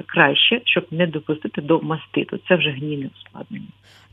краще, 0.06 0.62
щоб 0.66 0.86
не 0.92 1.08
допустити 1.08 1.62
до 1.62 1.80
маститу. 1.80 2.40
Це 2.48 2.56
вже 2.56 2.70
гнійне 2.70 3.10
ускладнення. 3.16 3.68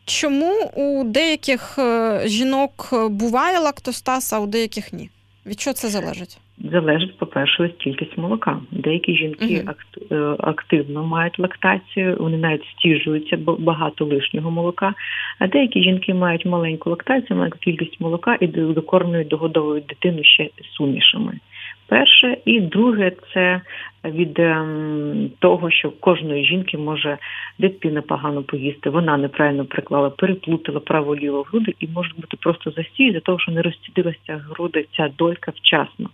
Чому 0.04 0.52
у 0.76 1.04
деяких 1.04 1.78
е, 1.78 2.20
жінок 2.28 2.90
е, 2.92 3.08
буває 3.08 3.58
лактостаз, 3.58 4.32
а 4.32 4.40
у 4.40 4.46
деяких 4.46 4.92
ні? 4.92 5.10
Від 5.46 5.60
чого 5.60 5.74
це 5.74 5.88
залежить? 5.88 6.38
Залежить, 6.72 7.18
по-перше, 7.18 7.68
кількість 7.78 8.18
молока. 8.18 8.60
Деякі 8.70 9.16
жінки 9.16 9.64
е, 10.12 10.16
активно 10.38 11.04
мають 11.04 11.38
лактацію, 11.38 12.16
вони 12.20 12.36
навіть 12.36 12.64
стіжуються 12.78 13.36
бо 13.36 13.56
багато 13.56 14.04
лишнього 14.04 14.50
молока. 14.50 14.94
А 15.38 15.46
деякі 15.48 15.82
жінки 15.82 16.14
мають 16.14 16.46
маленьку 16.46 16.90
лактацію, 16.90 17.36
маленьку 17.36 17.58
кількість 17.58 18.00
молока 18.00 18.36
і 18.40 18.46
до- 18.46 18.72
докормлюють, 18.72 19.28
догодовують 19.28 19.86
дитину 19.86 20.24
ще 20.24 20.50
сумішами. 20.76 21.38
Перше, 21.86 22.36
і 22.44 22.60
друге, 22.60 23.12
це 23.34 23.60
від 24.04 24.38
ем, 24.38 25.30
того, 25.38 25.70
що 25.70 25.90
кожної 25.90 26.46
жінки 26.46 26.78
може 26.78 27.18
дитина 27.58 28.02
погано 28.02 28.42
поїсти, 28.42 28.90
вона 28.90 29.16
неправильно 29.16 29.64
приклала, 29.64 30.10
переплутала 30.10 30.80
право-ліво 30.80 31.42
груди 31.42 31.74
і 31.80 31.88
може 31.88 32.10
бути 32.16 32.36
просто 32.36 32.70
застій 32.70 33.12
за 33.12 33.20
того, 33.20 33.38
що 33.38 33.52
не 33.52 33.62
розцідилася 33.62 34.44
груди 34.48 34.86
ця 34.96 35.10
долька 35.18 35.52
вчасно. 35.56 36.10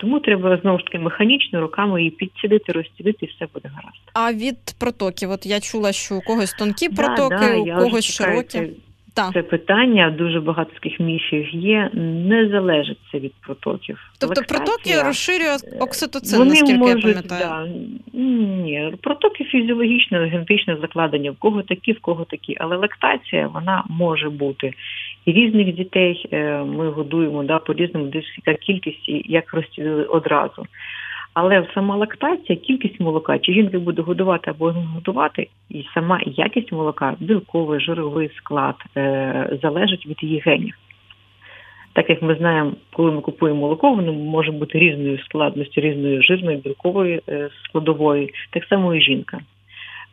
Тому 0.00 0.20
треба 0.20 0.58
знову 0.62 0.78
ж 0.78 0.84
таки 0.84 0.98
механічно 0.98 1.60
руками 1.60 2.00
її 2.00 2.10
підсідити, 2.10 2.72
розцідити, 2.72 3.26
і 3.26 3.28
все 3.28 3.46
буде 3.54 3.70
гаразд. 3.74 4.02
А 4.14 4.32
від 4.32 4.58
протоків? 4.80 5.30
От 5.30 5.46
я 5.46 5.60
чула, 5.60 5.92
що 5.92 6.16
у 6.16 6.20
когось 6.20 6.52
тонкі 6.52 6.88
протоки, 6.88 7.36
да, 7.40 7.56
у 7.56 7.66
я 7.66 7.76
вже 7.76 7.84
когось 7.84 8.04
чекаю 8.04 8.44
широкі. 8.50 8.72
Так. 9.18 9.32
це 9.32 9.42
питання 9.42 10.10
дуже 10.10 10.40
багато 10.40 10.70
таких 10.74 11.00
міфів 11.00 11.54
є. 11.54 11.90
Не 11.94 12.48
залежить 12.48 12.98
це 13.12 13.18
від 13.18 13.32
протоків. 13.40 13.98
Тобто 14.18 14.40
Лактація, 14.40 14.66
протоки 14.66 15.08
розширює 15.08 15.56
окситоцин, 15.80 16.38
Вони 16.38 16.50
наскільки 16.50 16.78
можуть, 16.78 17.04
я 17.04 17.12
пам'ятаю. 17.12 17.70
Да, 18.12 18.18
ні, 18.18 18.92
протоки 19.02 19.44
фізіологічно, 19.44 20.18
генетичне 20.18 20.76
закладення, 20.80 21.30
в 21.30 21.36
кого 21.36 21.62
такі, 21.62 21.92
в 21.92 22.00
кого 22.00 22.24
такі. 22.24 22.56
Але 22.60 22.76
лактація 22.76 23.46
вона 23.46 23.84
може 23.88 24.30
бути. 24.30 24.72
І 25.24 25.32
різних 25.32 25.74
дітей 25.74 26.28
е, 26.32 26.64
ми 26.64 26.90
годуємо 26.90 27.44
да, 27.44 27.58
по 27.58 27.72
різному, 27.72 28.06
десь 28.06 28.38
яка 28.46 28.58
кількість 28.58 29.08
як 29.08 29.54
розцілили 29.54 30.04
одразу. 30.04 30.66
Але 31.34 31.66
сама 31.74 31.96
лактація, 31.96 32.58
кількість 32.58 33.00
молока, 33.00 33.38
чи 33.38 33.52
жінка 33.52 33.78
буде 33.78 34.02
годувати 34.02 34.50
або 34.50 34.72
не 34.72 34.80
годувати, 34.80 35.48
і 35.70 35.84
сама 35.94 36.20
якість 36.26 36.72
молока, 36.72 37.14
білковий, 37.20 37.80
жировий 37.80 38.30
склад, 38.36 38.74
е, 38.96 39.58
залежить 39.62 40.06
від 40.06 40.22
її 40.22 40.42
генів. 40.46 40.74
Так 41.92 42.10
як 42.10 42.22
ми 42.22 42.34
знаємо, 42.34 42.72
коли 42.92 43.10
ми 43.12 43.20
купуємо 43.20 43.60
молоко, 43.60 43.94
воно 43.94 44.12
може 44.12 44.52
бути 44.52 44.78
різної 44.78 45.18
складності, 45.18 45.80
різної 45.80 46.22
жирної, 46.22 46.56
білкової 46.56 47.20
е, 47.28 47.50
складової, 47.64 48.34
так 48.50 48.64
само 48.64 48.94
і 48.94 49.00
жінка. 49.00 49.40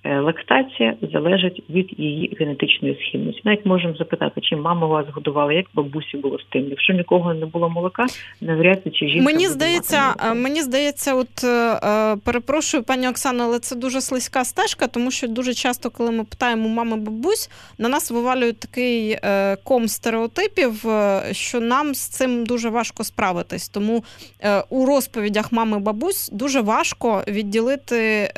Е, 0.05 0.19
Лактація 0.19 0.95
залежить 1.13 1.63
від 1.69 1.89
її 1.97 2.37
генетичної 2.39 2.97
схильності. 3.01 3.41
Навіть 3.45 3.65
можемо 3.65 3.95
запитати, 3.95 4.41
чи 4.41 4.55
мама 4.55 4.87
вас 4.87 5.05
годувала, 5.13 5.53
як 5.53 5.65
бабусі 5.73 6.17
було 6.17 6.39
з 6.39 6.43
тим. 6.49 6.69
Якщо 6.69 6.93
нікого 6.93 7.33
не 7.33 7.45
було 7.45 7.69
молока, 7.69 8.05
навряд 8.41 8.81
чи 8.93 9.07
жінка 9.07 9.25
Мені 9.25 9.47
здається, 9.47 10.07
мати 10.07 10.33
мені 10.33 10.61
здається, 10.61 11.15
от 11.15 11.43
е, 11.43 11.47
е, 11.47 12.17
перепрошую, 12.25 12.83
пані 12.83 13.09
Оксано, 13.09 13.43
але 13.43 13.59
це 13.59 13.75
дуже 13.75 14.01
слизька 14.01 14.43
стежка, 14.43 14.87
тому 14.87 15.11
що 15.11 15.27
дуже 15.27 15.53
часто, 15.53 15.89
коли 15.89 16.11
ми 16.11 16.23
питаємо 16.23 16.69
мами 16.69 16.97
бабусь, 16.97 17.49
на 17.77 17.89
нас 17.89 18.11
вивалюють 18.11 18.59
такий 18.59 19.17
ком 19.63 19.87
стереотипів, 19.87 20.85
що 21.31 21.59
нам 21.59 21.93
з 21.93 22.07
цим 22.07 22.45
дуже 22.45 22.69
важко 22.69 23.03
справитись. 23.03 23.69
Тому 23.69 24.03
у 24.69 24.85
розповідях 24.85 25.51
мами 25.51 25.79
бабусь 25.79 26.29
дуже 26.29 26.61
важко 26.61 27.23
відділити 27.27 28.29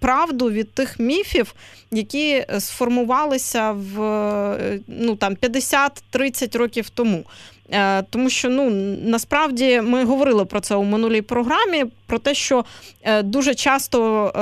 правду 0.00 0.50
від 0.50 0.74
тих 0.74 1.00
міфів, 1.00 1.15
які 1.90 2.28
е, 2.30 2.60
сформувалися 2.60 3.72
в 3.72 4.02
е, 4.02 4.80
ну 4.88 5.16
там 5.16 5.34
50-30 5.34 6.58
років 6.58 6.88
тому. 6.88 7.24
Е, 7.70 8.02
Тому 8.02 8.30
що 8.30 8.48
ну 8.50 8.70
насправді 9.04 9.80
ми 9.80 10.04
говорили 10.04 10.44
про 10.44 10.60
це 10.60 10.74
у 10.74 10.84
минулій 10.84 11.22
програмі, 11.22 11.84
про 12.06 12.18
те, 12.18 12.34
що 12.34 12.64
дуже 13.22 13.54
часто. 13.54 14.32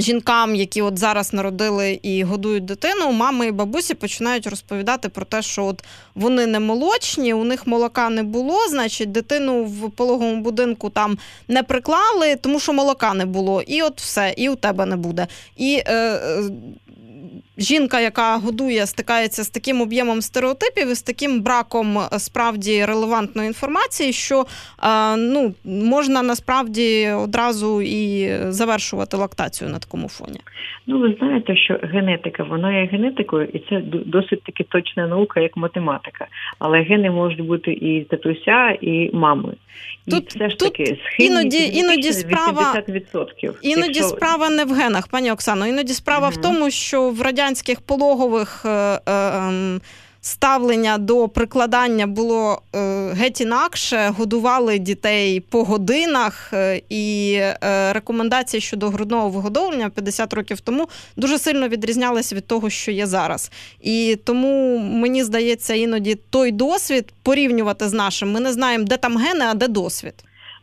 Жінкам, 0.00 0.54
які 0.54 0.82
от 0.82 0.98
зараз 0.98 1.32
народили 1.32 2.00
і 2.02 2.24
годують 2.24 2.64
дитину, 2.64 3.12
мами 3.12 3.46
і 3.46 3.50
бабусі 3.50 3.94
починають 3.94 4.46
розповідати 4.46 5.08
про 5.08 5.24
те, 5.24 5.42
що 5.42 5.64
от 5.64 5.84
вони 6.14 6.46
не 6.46 6.60
молочні, 6.60 7.34
у 7.34 7.44
них 7.44 7.66
молока 7.66 8.08
не 8.08 8.22
було, 8.22 8.68
значить, 8.68 9.12
дитину 9.12 9.64
в 9.64 9.90
пологовому 9.90 10.42
будинку 10.42 10.90
там 10.90 11.18
не 11.48 11.62
приклали, 11.62 12.36
тому 12.36 12.60
що 12.60 12.72
молока 12.72 13.14
не 13.14 13.26
було. 13.26 13.62
І 13.62 13.82
от 13.82 14.00
все, 14.00 14.34
і 14.36 14.48
у 14.48 14.56
тебе 14.56 14.86
не 14.86 14.96
буде. 14.96 15.26
І 15.56 15.82
е, 15.86 15.94
е, 15.94 16.42
жінка, 17.58 18.00
яка 18.00 18.36
годує, 18.36 18.86
стикається 18.86 19.44
з 19.44 19.50
таким 19.50 19.80
об'ємом 19.80 20.22
стереотипів 20.22 20.90
і 20.90 20.94
з 20.94 21.02
таким 21.02 21.40
браком 21.42 21.98
е, 21.98 22.18
справді 22.18 22.84
релевантної 22.84 23.48
інформації, 23.48 24.12
що 24.12 24.44
е, 24.82 25.16
ну, 25.16 25.54
можна 25.64 26.22
насправді 26.22 27.08
одразу 27.10 27.82
і 27.82 28.30
завершувати 28.48 29.16
лактацію 29.16 29.70
на 29.70 29.78
такому 29.78 30.08
фоні. 30.08 30.40
Ну, 30.86 30.98
ви 30.98 31.16
знаєте, 31.18 31.56
що 31.56 31.78
генетика, 31.82 32.42
вона 32.42 32.80
є 32.80 32.86
генетикою, 32.86 33.48
і 33.52 33.58
це 33.58 33.82
досить 34.06 34.42
таки 34.42 34.64
точна 34.64 35.06
наука, 35.06 35.40
як 35.40 35.56
математика. 35.56 36.26
Але 36.58 36.82
гени 36.82 37.10
можуть 37.10 37.40
бути 37.46 37.72
і 37.72 38.06
татуся, 38.10 38.78
і 38.80 39.10
мами. 39.12 39.54
І 40.06 40.10
Тут- 40.10 40.28
все 40.34 40.50
ж 40.50 40.56
тут 40.56 40.68
таки 40.72 40.84
схильність 40.84 41.20
іноді- 41.20 41.78
іноді 41.78 42.12
справа- 42.12 42.74
80%. 42.88 43.54
Іноді 43.62 43.86
Якщо- 43.86 44.04
справа 44.16 44.48
не 44.50 44.64
в 44.64 44.72
генах, 44.72 45.08
пані 45.08 45.32
Оксано. 45.32 45.66
Іноді 45.66 45.92
справа 45.92 46.28
в 46.28 46.36
тому, 46.36 46.70
що 46.70 47.10
в 47.10 47.22
радянських 47.30 47.80
пологових 47.80 48.62
е, 48.64 48.68
е, 48.68 49.00
ем, 49.06 49.80
ставлення 50.20 50.98
до 50.98 51.28
прикладання 51.28 52.06
було 52.06 52.62
е, 52.74 52.78
геть 53.12 53.40
інакше, 53.40 54.14
годували 54.18 54.78
дітей 54.78 55.40
по 55.40 55.64
годинах, 55.64 56.52
і 56.88 57.40
рекомендації 57.90 58.60
щодо 58.60 58.88
грудного 58.88 59.28
вигодовлення 59.28 59.90
50 59.90 60.32
років 60.32 60.60
тому 60.60 60.88
дуже 61.16 61.38
сильно 61.38 61.68
відрізнялися 61.68 62.34
від 62.34 62.46
того, 62.46 62.70
що 62.70 62.90
є 62.90 63.06
зараз. 63.06 63.50
І 63.80 64.18
тому 64.24 64.78
мені 64.78 65.24
здається, 65.24 65.74
іноді 65.74 66.14
той 66.14 66.52
досвід 66.52 67.12
порівнювати 67.22 67.88
з 67.88 67.92
нашим. 67.92 68.32
Ми 68.32 68.40
не 68.40 68.52
знаємо, 68.52 68.84
де 68.84 68.96
там 68.96 69.16
гени, 69.16 69.44
а 69.44 69.54
де 69.54 69.68
досвід. 69.68 70.14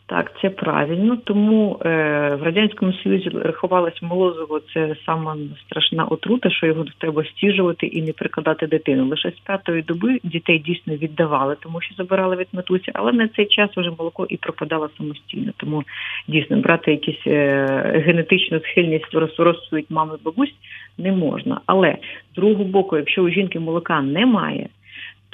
Так, 0.09 0.31
це 0.41 0.49
правильно. 0.49 1.17
Тому 1.23 1.79
е, 1.85 1.89
в 2.35 2.43
радянському 2.43 2.93
союзі 2.93 3.29
рахувалось 3.29 4.01
молозиво 4.01 4.59
це 4.73 4.95
сама 5.05 5.37
страшна 5.65 6.05
отрута, 6.05 6.49
що 6.49 6.67
його 6.67 6.85
треба 6.97 7.23
стіжувати 7.25 7.85
і 7.85 8.01
не 8.01 8.11
прикладати 8.11 8.67
дитину. 8.67 9.05
Лише 9.05 9.31
з 9.31 9.39
п'ятої 9.39 9.81
доби 9.81 10.19
дітей 10.23 10.59
дійсно 10.59 10.95
віддавали, 10.95 11.55
тому 11.59 11.81
що 11.81 11.95
забирали 11.95 12.35
від 12.35 12.47
матусі, 12.53 12.91
але 12.93 13.11
на 13.11 13.27
цей 13.27 13.45
час 13.45 13.69
вже 13.77 13.91
молоко 13.99 14.25
і 14.29 14.37
пропадало 14.37 14.89
самостійно. 14.97 15.51
Тому 15.57 15.83
дійсно 16.27 16.57
брати 16.57 16.91
якісь 16.91 17.27
е, 17.27 17.65
генетичну 18.05 18.59
схильність 18.59 19.13
розсудить 19.37 19.89
мами 19.89 20.17
бабусь 20.25 20.53
не 20.97 21.11
можна. 21.11 21.61
Але 21.65 21.97
з 22.31 22.35
другого 22.35 22.63
боку, 22.63 22.97
якщо 22.97 23.21
у 23.21 23.29
жінки 23.29 23.59
молока 23.59 24.01
немає 24.01 24.69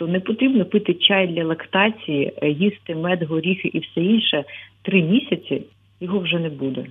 то 0.03 0.07
не 0.07 0.19
потрібно 0.19 0.65
пити 0.65 0.93
чай 0.93 1.27
для 1.27 1.45
лактації, 1.45 2.33
е, 2.41 2.50
їсти 2.50 2.95
мед, 2.95 3.24
горіхи 3.24 3.67
і 3.74 3.79
все 3.79 4.01
інше 4.01 4.43
три 4.81 5.01
місяці. 5.03 5.62
Його 6.01 6.19
вже 6.19 6.39
не 6.39 6.50
буде. 6.50 6.86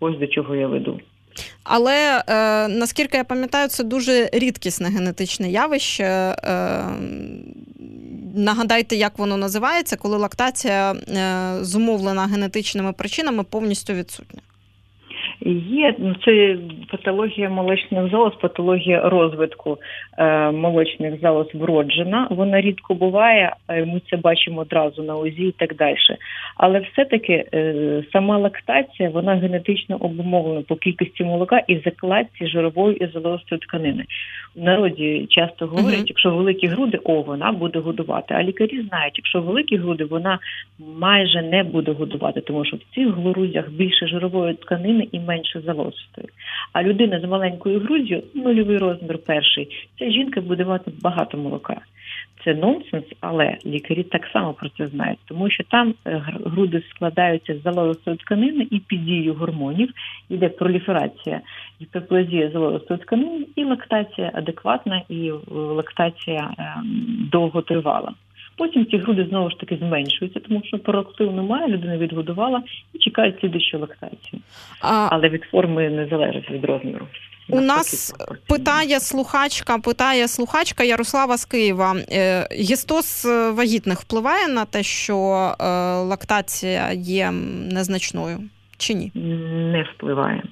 Ось 0.00 0.18
до 0.18 0.26
чого 0.26 0.56
я 0.56 0.68
веду. 0.68 1.00
Але 1.64 2.22
е, 2.28 2.68
наскільки 2.68 3.16
я 3.16 3.24
пам'ятаю, 3.24 3.68
це 3.68 3.84
дуже 3.84 4.30
рідкісне 4.32 4.88
генетичне 4.88 5.50
явище. 5.50 6.04
Е, 6.04 6.84
Нагадайте, 8.36 8.96
як 8.96 9.18
воно 9.18 9.36
називається, 9.36 9.96
коли 9.96 10.16
лактація 10.16 10.92
е, 10.92 11.64
зумовлена 11.64 12.26
генетичними 12.26 12.92
причинами 12.92 13.44
повністю 13.44 13.92
відсутня. 13.92 14.40
Є 15.68 15.94
ну, 15.98 16.14
це 16.24 16.56
патологія 16.90 17.50
молочних 17.50 18.10
залоз, 18.10 18.32
патологія 18.34 19.08
розвитку 19.08 19.78
е, 20.18 20.50
молочних 20.50 21.20
залоз 21.20 21.46
вроджена. 21.54 22.26
Вона 22.30 22.60
рідко 22.60 22.94
буває, 22.94 23.52
ми 23.68 24.00
це 24.10 24.16
бачимо 24.16 24.60
одразу 24.60 25.02
на 25.02 25.16
УЗІ 25.16 25.42
і 25.42 25.52
так 25.52 25.76
далі. 25.76 25.96
Але 26.56 26.80
все-таки 26.80 27.44
е, 27.54 28.04
сама 28.12 28.38
лактація 28.38 29.10
вона 29.10 29.34
генетично 29.34 29.96
обумовлена 29.96 30.62
по 30.62 30.76
кількості 30.76 31.24
молока 31.24 31.62
і 31.68 31.78
закладці 31.84 32.46
жирової 32.46 33.04
і 33.04 33.06
залозистої 33.06 33.58
тканини. 33.58 34.04
В 34.56 34.62
народі 34.62 35.26
часто 35.30 35.66
говорять, 35.66 35.98
uh-huh. 35.98 36.08
якщо 36.08 36.30
великі 36.30 36.66
груди, 36.66 36.98
о, 37.04 37.22
вона 37.22 37.52
буде 37.52 37.78
годувати. 37.78 38.34
А 38.34 38.42
лікарі 38.42 38.82
знають, 38.88 39.18
якщо 39.18 39.40
великі 39.40 39.76
груди, 39.76 40.04
вона 40.04 40.38
майже 40.98 41.42
не 41.42 41.62
буде 41.62 41.92
годувати, 41.92 42.40
тому 42.40 42.64
що 42.64 42.76
в 42.76 42.94
цих 42.94 43.08
грудях 43.08 43.70
більше 43.70 44.06
жирової 44.06 44.54
тканини 44.54 45.08
і 45.12 45.20
менше 45.34 45.60
залозистої. 45.60 46.28
А 46.72 46.82
людина 46.82 47.20
з 47.20 47.24
маленькою 47.24 47.80
груддю, 47.80 48.22
нульовий 48.34 48.78
розмір 48.78 49.18
перший, 49.18 49.68
ця 49.98 50.10
жінка 50.10 50.40
буде 50.40 50.64
мати 50.64 50.90
багато 51.02 51.38
молока. 51.38 51.76
Це 52.44 52.54
нонсенс, 52.54 53.04
але 53.20 53.56
лікарі 53.66 54.02
так 54.02 54.26
само 54.32 54.52
про 54.52 54.68
це 54.68 54.86
знають, 54.86 55.18
тому 55.28 55.50
що 55.50 55.64
там 55.64 55.94
е, 56.06 56.22
груди 56.44 56.82
складаються 56.90 57.54
з 57.54 57.62
залозистої 57.62 58.16
тканини 58.16 58.66
і 58.70 58.78
під 58.78 59.04
дією 59.04 59.34
гормонів 59.34 59.90
йде 60.28 60.48
проліферація, 60.48 61.40
гіперплазія 61.80 62.50
залозистої 62.50 63.00
тканини 63.00 63.46
і 63.56 63.64
лактація 63.64 64.30
адекватна, 64.34 65.02
і 65.08 65.28
е, 65.28 65.34
лактація 65.50 66.50
ем, 66.58 67.28
довготривала. 67.32 68.12
Потім 68.56 68.86
ці 68.86 68.96
груди 68.96 69.26
знову 69.30 69.50
ж 69.50 69.56
таки 69.60 69.76
зменшуються, 69.76 70.40
тому 70.40 70.62
що 70.64 70.78
пароактиву 70.78 71.32
немає, 71.32 71.68
людина 71.68 71.96
відгодувала 71.96 72.62
і 72.92 72.98
чекає 72.98 73.34
слідчу 73.40 73.78
лактацію. 73.78 74.42
А... 74.80 75.08
Але 75.10 75.28
від 75.28 75.42
форми 75.42 75.90
не 75.90 76.06
залежить 76.06 76.50
від 76.50 76.64
розміру. 76.64 77.06
У 77.48 77.60
нас 77.60 78.14
питає 78.48 79.00
слухачка, 79.00 79.78
питає 79.78 80.28
слухачка 80.28 80.84
Ярослава 80.84 81.36
з 81.36 81.44
Києва. 81.44 81.96
Е, 82.12 82.48
гістоз 82.52 83.24
вагітних 83.54 84.00
впливає 84.00 84.48
на 84.48 84.64
те, 84.64 84.82
що 84.82 85.16
е, 85.16 85.64
лактація 85.98 86.92
є 86.92 87.30
незначною 87.70 88.38
чи 88.84 88.94
ні? 88.94 89.12
Не 89.72 89.82
впливає 89.82 90.42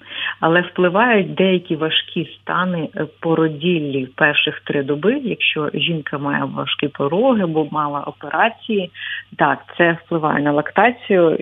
але 0.42 0.60
впливають 0.60 1.34
деякі 1.34 1.76
важкі 1.76 2.30
стани 2.34 2.88
е, 2.96 3.06
породіллі 3.20 4.06
перших 4.06 4.60
три 4.60 4.82
доби. 4.82 5.20
Якщо 5.24 5.70
жінка 5.74 6.18
має 6.18 6.44
важкі 6.44 6.88
пороги 6.88 7.46
бо 7.46 7.68
мала 7.70 8.00
операції, 8.00 8.90
так 9.36 9.58
це 9.78 9.98
впливає 10.04 10.42
на 10.42 10.52
лактацію, 10.52 11.38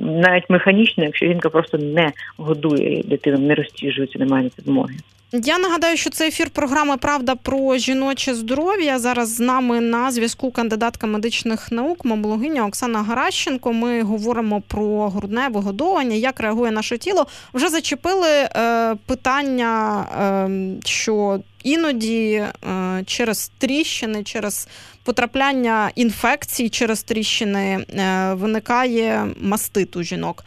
навіть 0.00 0.50
механічно, 0.50 1.04
якщо 1.04 1.26
жінка 1.26 1.50
просто 1.50 1.78
не 1.78 2.12
годує 2.36 3.02
дитину, 3.02 3.38
не 3.38 3.54
розтіжується, 3.54 4.18
немає 4.18 4.44
на 4.44 4.50
це 4.50 4.62
змоги. 4.62 4.94
Я 5.32 5.58
нагадаю, 5.58 5.96
що 5.96 6.10
це 6.10 6.28
ефір 6.28 6.50
програми 6.50 6.96
Правда 6.96 7.34
про 7.34 7.76
жіноче 7.76 8.34
здоров'я. 8.34 8.98
Зараз 8.98 9.34
з 9.34 9.40
нами 9.40 9.80
на 9.80 10.10
зв'язку 10.10 10.50
кандидатка 10.50 11.06
медичних 11.06 11.72
наук, 11.72 12.04
мамологиня 12.04 12.66
Оксана 12.66 13.02
Гаращенко. 13.02 13.72
Ми 13.72 14.02
говоримо 14.02 14.60
про 14.60 15.08
грудне 15.08 15.48
вигодовування, 15.48 16.16
як 16.16 16.40
реагує 16.40 16.72
наше 16.72 16.98
тіло. 16.98 17.26
Вже 17.54 17.68
зачепили 17.68 18.28
е, 18.28 18.94
питання, 19.06 20.04
е, 20.20 20.80
що 20.84 21.40
іноді 21.64 22.32
е, 22.32 23.02
через 23.06 23.52
тріщини, 23.58 24.24
через 24.24 24.68
потрапляння 25.04 25.90
інфекцій 25.94 26.68
через 26.68 27.02
тріщини 27.02 27.86
е, 27.94 28.34
виникає 28.34 29.26
мастит 29.40 29.96
у 29.96 30.02
жінок. 30.02 30.44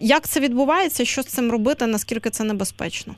Як 0.00 0.28
це 0.28 0.40
відбувається? 0.40 1.04
Що 1.04 1.22
з 1.22 1.26
цим 1.26 1.50
робити? 1.50 1.86
Наскільки 1.86 2.30
це 2.30 2.44
небезпечно? 2.44 3.14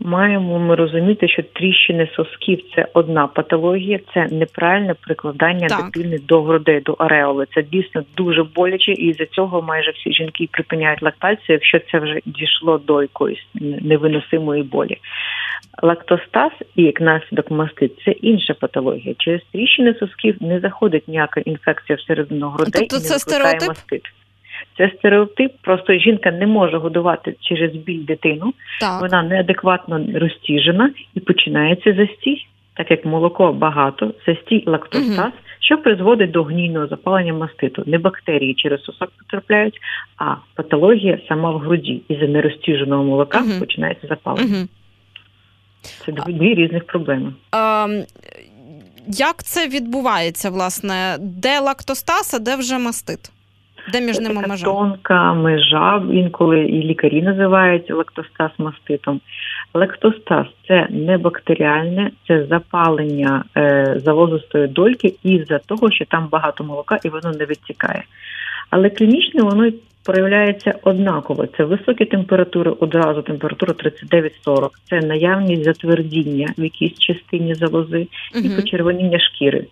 Маємо 0.00 0.58
ми 0.58 0.74
розуміти, 0.74 1.28
що 1.28 1.42
тріщини 1.42 2.08
сосків 2.16 2.60
це 2.74 2.88
одна 2.94 3.26
патологія, 3.26 4.00
це 4.14 4.26
неправильне 4.30 4.94
прикладання 4.94 5.68
так. 5.68 5.84
дитини 5.84 6.18
до 6.28 6.42
грудей, 6.42 6.80
до 6.80 6.92
ареоли. 6.92 7.46
Це 7.54 7.62
дійсно 7.62 8.02
дуже 8.16 8.42
боляче, 8.42 8.92
і 8.92 9.12
за 9.12 9.26
цього 9.26 9.62
майже 9.62 9.90
всі 9.90 10.12
жінки 10.12 10.48
припиняють 10.52 11.02
лактацію, 11.02 11.44
якщо 11.48 11.78
це 11.92 11.98
вже 11.98 12.20
дійшло 12.26 12.78
до 12.78 13.02
якоїсь 13.02 13.46
невиносимої 13.82 14.62
болі. 14.62 14.96
Лактостаз 15.82 16.52
і 16.76 16.82
як 16.82 17.00
наслідок 17.00 17.50
мастит 17.50 17.92
це 18.04 18.10
інша 18.10 18.54
патологія. 18.54 19.14
Через 19.18 19.40
тріщини 19.52 19.94
сосків 19.94 20.36
не 20.40 20.60
заходить 20.60 21.08
ніяка 21.08 21.40
інфекція 21.40 21.96
всередину 21.96 22.48
грудей 22.48 22.72
тобто 22.80 22.96
і 22.96 22.98
не 22.98 23.04
це 23.04 23.18
стереотип? 23.18 23.68
мастит. 23.68 24.02
Це 24.76 24.92
стереотип. 24.98 25.52
Просто 25.62 25.92
жінка 25.98 26.30
не 26.30 26.46
може 26.46 26.78
годувати 26.78 27.36
через 27.40 27.72
біль 27.72 28.04
дитину, 28.04 28.54
так. 28.80 29.00
вона 29.00 29.22
неадекватно 29.22 30.06
розтіжена 30.14 30.90
і 31.14 31.20
починається 31.20 31.94
застій, 31.94 32.46
так 32.74 32.90
як 32.90 33.04
молоко 33.04 33.52
багато, 33.52 34.14
застій 34.26 34.64
лактостаз, 34.66 35.18
угу. 35.18 35.32
що 35.60 35.78
призводить 35.78 36.30
до 36.30 36.42
гнійного 36.42 36.86
запалення 36.86 37.32
маститу. 37.32 37.82
Не 37.86 37.98
бактерії 37.98 38.54
через 38.54 38.82
сосок 38.82 39.12
потрапляють, 39.18 39.78
а 40.16 40.34
патологія 40.54 41.18
сама 41.28 41.50
в 41.50 41.58
груді. 41.58 42.02
Із 42.08 42.18
за 42.18 42.26
нерозтіженого 42.26 43.04
молока 43.04 43.40
угу. 43.40 43.60
починається 43.60 44.06
запалення. 44.06 44.56
Угу. 44.58 44.68
Це 46.06 46.12
дві 46.12 46.54
різних 46.54 46.86
проблеми. 46.86 47.32
А, 47.52 47.88
як 49.06 49.42
це 49.42 49.68
відбувається, 49.68 50.50
власне? 50.50 51.16
Де 51.20 51.60
лактостаз, 51.60 52.34
а 52.34 52.38
де 52.38 52.56
вже 52.56 52.78
мастит? 52.78 53.30
Де 53.92 54.00
між 54.00 54.18
ними 54.18 54.34
така 54.34 54.48
межа? 54.48 54.64
Тонка 54.64 55.34
межа, 55.34 56.02
інколи 56.12 56.60
і 56.60 56.82
лікарі 56.82 57.22
називають 57.22 57.90
лактостаз 57.90 58.50
маститом. 58.58 59.20
Лактостаз 59.74 60.46
це 60.68 60.86
не 60.90 61.18
бактеріальне, 61.18 62.10
це 62.28 62.46
запалення 62.46 63.44
е, 63.56 63.94
залозистої 64.04 64.68
дольки 64.68 65.14
із-за 65.22 65.58
того, 65.58 65.90
що 65.90 66.04
там 66.04 66.28
багато 66.30 66.64
молока 66.64 66.98
і 67.04 67.08
воно 67.08 67.32
не 67.38 67.44
відтікає. 67.44 68.02
Але 68.70 68.90
клінічно 68.90 69.44
воно 69.44 69.70
проявляється 70.06 70.74
однаково. 70.82 71.46
Це 71.46 71.64
високі 71.64 72.04
температури, 72.04 72.70
одразу 72.70 73.22
температура 73.22 73.72
39-40. 73.72 74.68
Це 74.90 75.00
наявність 75.00 75.64
затвердіння 75.64 76.54
в 76.58 76.62
якійсь 76.62 76.98
частині 76.98 77.54
залози 77.54 78.06
угу. 78.34 78.44
і 78.44 78.56
почервоніння 78.56 79.18
шкіри 79.18 79.66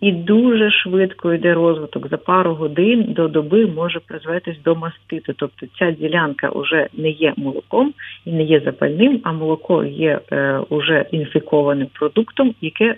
і 0.00 0.12
дуже 0.12 0.70
швидко 0.70 1.34
йде 1.34 1.54
розвиток 1.54 2.08
за 2.08 2.16
пару 2.16 2.54
годин 2.54 3.06
до 3.08 3.28
доби 3.28 3.66
може 3.66 4.00
призвестись 4.00 4.62
до 4.64 4.74
маститу. 4.74 5.32
Тобто 5.36 5.66
ця 5.78 5.90
ділянка 5.90 6.50
вже 6.54 6.88
не 6.92 7.10
є 7.10 7.34
молоком 7.36 7.94
і 8.24 8.32
не 8.32 8.42
є 8.42 8.60
запальним, 8.60 9.20
а 9.24 9.32
молоко 9.32 9.84
є 9.84 10.20
е, 10.32 10.58
уже 10.68 11.06
інфікованим 11.10 11.88
продуктом, 11.92 12.54
яке 12.60 12.84
е, 12.84 12.96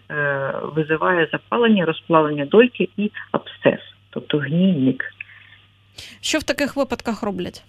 визиває 0.77 1.29
запалення, 1.33 1.85
розплавлення 1.85 2.47
дольки 2.47 2.89
і 2.97 3.11
абсцес, 3.33 3.81
тобто 4.11 4.39
гнійник. 4.39 5.05
Що 6.21 6.39
в 6.39 6.43
таких 6.43 6.77
випадках 6.77 7.23
роблять? 7.23 7.65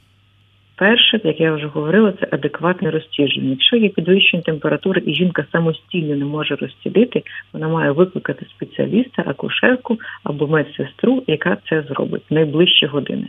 Перше, 0.76 1.20
як 1.24 1.40
я 1.40 1.54
вже 1.54 1.68
говорила, 1.68 2.14
це 2.20 2.28
адекватне 2.32 2.92
розтіження. 2.92 3.50
Якщо 3.50 3.76
є 3.76 3.90
підвищення 3.90 4.44
температури 4.44 5.04
і 5.06 5.14
жінка 5.14 5.46
самостійно 5.52 6.16
не 6.16 6.26
може 6.26 6.56
розтідити, 6.56 7.24
вона 7.54 7.68
має 7.68 7.92
викликати 7.92 8.46
спеціаліста, 8.46 9.24
акушерку 9.28 9.98
або 10.24 10.48
медсестру, 10.48 11.24
яка 11.28 11.58
це 11.70 11.82
зробить 11.82 12.24
в 12.30 12.34
найближчі 12.34 12.86
години. 12.86 13.28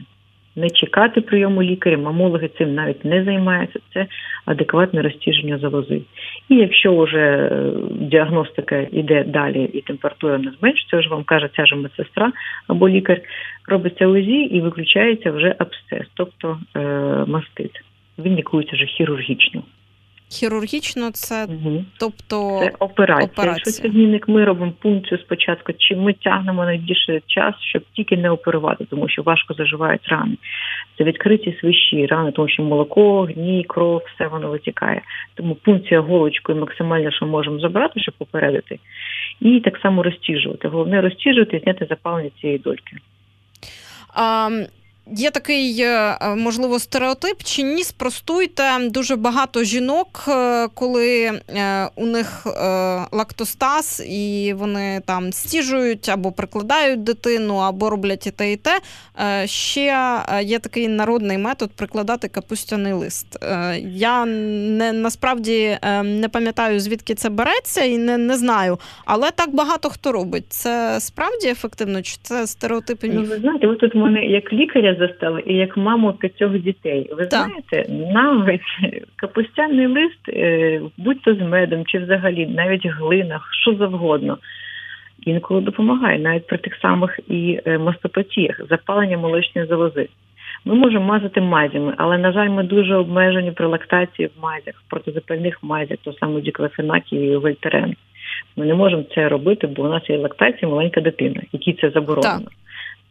Не 0.56 0.70
чекати 0.70 1.20
прийому 1.20 1.62
лікаря, 1.62 1.98
мамологи 1.98 2.50
цим 2.58 2.74
навіть 2.74 3.04
не 3.04 3.24
займаються. 3.24 3.78
Це 3.94 4.06
адекватне 4.44 5.02
розтіження 5.02 5.58
залози. 5.58 6.02
І 6.48 6.54
якщо 6.54 7.02
вже 7.02 7.18
е, 7.18 7.72
діагностика 7.90 8.86
йде 8.92 9.24
далі 9.24 9.70
і 9.72 9.80
температура 9.80 10.38
не 10.38 10.52
зменшується, 10.60 10.98
вже 10.98 11.08
вам 11.08 11.24
каже 11.24 11.50
ця 11.56 11.66
ж 11.66 11.76
медсестра 11.76 12.32
або 12.66 12.88
лікар, 12.88 13.20
робиться 13.68 14.06
УЗІ 14.06 14.40
і 14.40 14.60
виключається 14.60 15.30
вже 15.30 15.54
абсцес, 15.58 16.06
тобто 16.14 16.58
е, 16.76 16.80
мастит. 17.26 17.80
Він 18.18 18.36
лікується 18.36 18.76
вже 18.76 18.86
хірургічно. 18.86 19.62
Хірургічно 20.30 21.10
це, 21.10 21.44
Угу. 21.44 21.84
тобто 22.00 22.60
Це 22.62 22.72
операція. 22.78 23.26
операція. 23.32 23.62
Якщо 23.66 23.82
це 23.82 23.88
гнійник, 23.88 24.28
ми 24.28 24.44
робимо 24.44 24.72
пункцію 24.82 25.18
спочатку, 25.18 25.72
чи 25.78 25.96
ми 25.96 26.12
тягнемо 26.12 26.64
найбільше 26.64 27.20
час, 27.26 27.54
щоб 27.60 27.82
тільки 27.96 28.16
не 28.16 28.30
оперувати, 28.30 28.84
тому 28.84 29.08
що 29.08 29.22
важко 29.22 29.54
заживають 29.54 30.08
рани. 30.08 30.36
Це 30.98 31.04
відкриті 31.04 31.56
свищі 31.60 32.06
рани, 32.06 32.32
тому 32.32 32.48
що 32.48 32.62
молоко, 32.62 33.22
гній, 33.22 33.64
кров, 33.68 34.02
все 34.14 34.26
воно 34.26 34.48
витікає. 34.50 35.02
Тому 35.34 35.54
пункція 35.54 36.00
голочкою 36.00 36.58
максимально, 36.58 37.10
що 37.10 37.26
можемо 37.26 37.58
забрати, 37.60 38.00
щоб 38.00 38.14
попередити, 38.14 38.78
і 39.40 39.60
так 39.60 39.78
само 39.82 40.02
розтіжувати. 40.02 40.68
Головне 40.68 41.00
розтіжувати 41.00 41.56
і 41.56 41.60
зняти 41.60 41.86
запалення 41.90 42.30
цієї 42.40 42.58
дольки. 42.58 42.96
А, 44.14 44.50
Є 45.12 45.30
такий, 45.30 45.80
е, 45.80 46.16
можливо, 46.36 46.78
стереотип 46.78 47.42
чи 47.42 47.62
ні, 47.62 47.84
спростуйте. 47.84 48.62
Дуже 48.90 49.16
багато 49.16 49.64
жінок, 49.64 50.24
е, 50.28 50.68
коли 50.74 51.24
е, 51.24 51.40
у 51.96 52.06
них 52.06 52.46
лактостаз, 53.12 54.06
і 54.08 54.54
вони 54.56 55.00
там 55.06 55.32
стіжують 55.32 56.08
або 56.08 56.32
прикладають 56.32 57.02
дитину, 57.02 57.56
або 57.56 57.90
роблять 57.90 58.26
і 58.26 58.30
те, 58.30 58.52
і 58.52 58.56
те. 58.56 58.80
Ще 59.46 60.18
є 60.42 60.58
такий 60.58 60.88
народний 60.88 61.38
метод 61.38 61.70
прикладати 61.76 62.28
капустяний 62.28 62.92
лист. 62.92 63.26
Я 63.82 64.24
не 64.24 64.92
насправді 64.92 65.78
не 66.04 66.28
пам'ятаю, 66.32 66.80
звідки 66.80 67.14
це 67.14 67.30
береться, 67.30 67.84
і 67.84 67.98
не, 67.98 68.18
не 68.18 68.36
знаю. 68.36 68.78
Але 69.04 69.30
так 69.30 69.54
багато 69.54 69.88
хто 69.88 70.12
робить. 70.12 70.44
Це 70.48 70.96
справді 71.00 71.48
ефективно? 71.48 72.02
Чи 72.02 72.16
це 72.22 72.46
стереотипи? 72.46 73.10
Ну, 73.12 73.22
ви 73.22 73.36
знаєте, 73.36 73.66
ви 73.66 73.76
тут 73.76 73.94
мене 73.94 74.26
як 74.26 74.52
лікаря 74.52 74.93
застали 74.94 75.42
і 75.46 75.54
як 75.54 75.76
маму 75.76 76.12
п'ятьох 76.12 76.58
дітей. 76.58 77.10
Ви 77.12 77.26
Так. 77.26 77.46
знаєте, 77.46 77.92
навіть 78.12 78.60
капустяний 79.16 79.86
лист, 79.86 80.28
е, 80.28 80.80
будь-то 80.96 81.34
з 81.34 81.40
медом 81.40 81.86
чи 81.86 81.98
взагалі 81.98 82.46
навіть 82.46 82.86
глинах, 82.86 83.48
що 83.62 83.74
завгодно. 83.74 84.38
Інколи 85.26 85.60
допомагає 85.60 86.18
навіть 86.18 86.46
при 86.46 86.58
тих 86.58 86.76
самих 86.82 87.20
і 87.28 87.60
е, 87.66 87.78
мастопатіях, 87.78 88.60
запалення 88.70 89.18
молочної 89.18 89.68
залози. 89.68 90.08
Ми 90.64 90.74
можемо 90.74 91.04
мазати 91.04 91.40
мазями, 91.40 91.94
але 91.96 92.18
на 92.18 92.32
жаль, 92.32 92.48
ми 92.48 92.62
дуже 92.62 92.94
обмежені 92.94 93.52
при 93.52 93.66
лактації 93.66 94.28
в 94.28 94.42
мазях, 94.42 94.82
протизапальних 94.88 95.58
мазях, 95.62 95.98
то 96.04 96.12
саме 96.12 96.40
діклофенаків 96.40 97.20
і 97.20 97.36
вольтерен. 97.36 97.96
Ми 98.56 98.66
не 98.66 98.74
можемо 98.74 99.02
це 99.14 99.28
робити, 99.28 99.66
бо 99.66 99.82
у 99.82 99.88
нас 99.88 100.10
є 100.10 100.18
лактація 100.18 100.70
маленька 100.70 101.00
дитина, 101.00 101.42
якій 101.52 101.72
це 101.72 101.90
заборонено. 101.90 102.48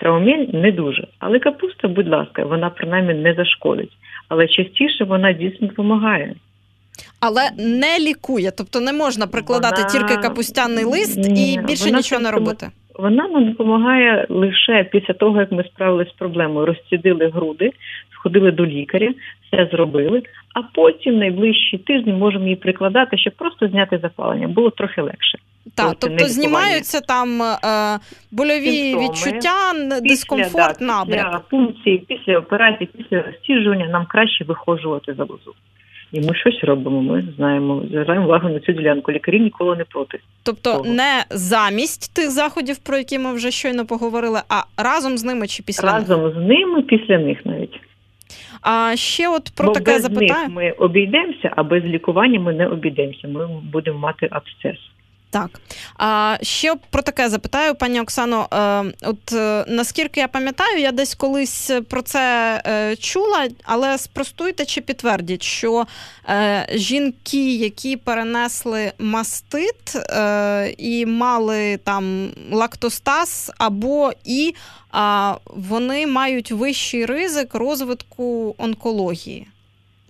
Траумель 0.03 0.47
не 0.53 0.71
дуже, 0.71 1.07
але 1.19 1.39
капуста, 1.39 1.87
будь 1.87 2.07
ласка, 2.07 2.45
вона 2.45 2.69
принаймні 2.69 3.13
не 3.13 3.33
зашкодить. 3.33 3.91
Але 4.29 4.47
частіше 4.47 5.03
вона 5.03 5.33
дійсно 5.33 5.67
допомагає. 5.67 6.35
Але 7.19 7.41
не 7.57 7.99
лікує, 7.99 8.51
тобто 8.57 8.79
не 8.79 8.93
можна 8.93 9.27
прикладати 9.27 9.81
Вона- 9.81 9.89
тільки 9.89 10.21
капустяний 10.21 10.85
лист 10.85 11.29
Ні, 11.29 11.53
і 11.53 11.59
більше 11.67 11.91
нічого 11.91 12.21
не 12.21 12.31
робити. 12.31 12.69
Вона 12.99 13.27
нам 13.27 13.49
допомагає 13.49 14.25
лише 14.29 14.83
після 14.91 15.13
того, 15.13 15.39
як 15.39 15.51
ми 15.51 15.63
справилися 15.63 16.11
з 16.11 16.13
проблемою, 16.13 16.65
розцідили 16.65 17.29
груди, 17.29 17.71
сходили 18.13 18.51
до 18.51 18.65
лікаря, 18.65 19.13
все 19.53 19.69
зробили, 19.71 20.23
а 20.55 20.61
потім 20.73 21.17
найближчі 21.17 21.77
тижні 21.77 22.13
можемо 22.13 22.43
її 22.43 22.55
прикладати, 22.55 23.17
щоб 23.17 23.33
просто 23.33 23.67
зняти 23.67 23.99
запалення. 24.01 24.47
Було 24.47 24.69
трохи 24.69 25.01
легше. 25.01 25.37
Так, 25.75 25.87
тобто 25.87 26.07
тобто 26.07 26.27
знімаються 26.27 27.01
там 27.01 27.41
е, 27.41 27.55
больові 28.31 28.71
Симптоми. 28.71 29.09
відчуття, 29.09 29.73
Після, 29.73 30.01
дискомфорт, 30.01 30.77
да, 30.79 30.85
набряк. 30.85 31.25
Після 31.25 31.39
пункції, 31.49 31.97
після 31.97 32.37
операції, 32.37 32.89
після 32.97 33.21
розтіжування 33.21 33.87
нам 33.87 34.05
краще 34.05 34.43
вихожувати 34.43 35.13
залозу. 35.13 35.53
І 36.11 36.21
ми 36.21 36.35
щось 36.35 36.63
робимо. 36.63 37.01
Ми 37.01 37.27
знаємо, 37.35 37.83
звертаємо 37.91 38.25
увагу 38.25 38.49
на 38.49 38.59
цю 38.59 38.71
ділянку. 38.71 39.11
Лікарі 39.11 39.39
ніколи 39.39 39.75
не 39.75 39.83
проти. 39.83 40.19
Тобто 40.43 40.71
того. 40.71 40.85
не 40.85 41.25
замість 41.29 42.15
тих 42.15 42.31
заходів, 42.31 42.77
про 42.77 42.97
які 42.97 43.19
ми 43.19 43.33
вже 43.33 43.51
щойно 43.51 43.85
поговорили, 43.85 44.39
а 44.49 44.83
разом 44.83 45.17
з 45.17 45.23
ними 45.23 45.47
чи 45.47 45.63
після 45.63 45.85
них. 45.85 45.93
Разом 45.93 46.31
з 46.31 46.35
ними, 46.35 46.81
після 46.81 47.17
них 47.17 47.45
навіть. 47.45 47.79
А 48.61 48.95
ще 48.95 49.29
от 49.29 49.51
про 49.55 49.67
Бо 49.67 49.73
таке 49.73 49.99
них 49.99 50.49
ми 50.49 50.71
обійдемося, 50.71 51.53
а 51.55 51.63
без 51.63 51.83
лікування 51.83 52.39
ми 52.39 52.53
не 52.53 52.67
обійдемося. 52.67 53.27
Ми 53.27 53.47
будемо 53.71 53.99
мати 53.99 54.27
абсцес. 54.31 54.77
Так. 55.33 55.49
А 55.97 56.37
ще 56.41 56.75
про 56.91 57.01
таке 57.01 57.29
запитаю, 57.29 57.75
пані 57.75 58.01
Оксано. 58.01 58.47
Е, 58.53 58.83
от 59.01 59.33
е, 59.33 59.65
наскільки 59.67 60.19
я 60.19 60.27
пам'ятаю, 60.27 60.79
я 60.79 60.91
десь 60.91 61.15
колись 61.15 61.71
про 61.89 62.01
це 62.01 62.61
е, 62.65 62.95
чула, 62.95 63.47
але 63.65 63.97
спростуйте 63.97 64.65
чи 64.65 64.81
підтвердіть, 64.81 65.43
що 65.43 65.85
жінки, 66.75 67.55
які 67.55 67.97
перенесли 67.97 68.91
мастит 68.99 69.95
і 70.77 71.05
мали 71.05 71.77
там 71.77 72.27
лактостаз, 72.51 73.53
або 73.59 74.11
і 74.25 74.53
вони 75.45 76.07
мають 76.07 76.51
вищий 76.51 77.05
ризик 77.05 77.55
розвитку 77.55 78.55
онкології 78.57 79.47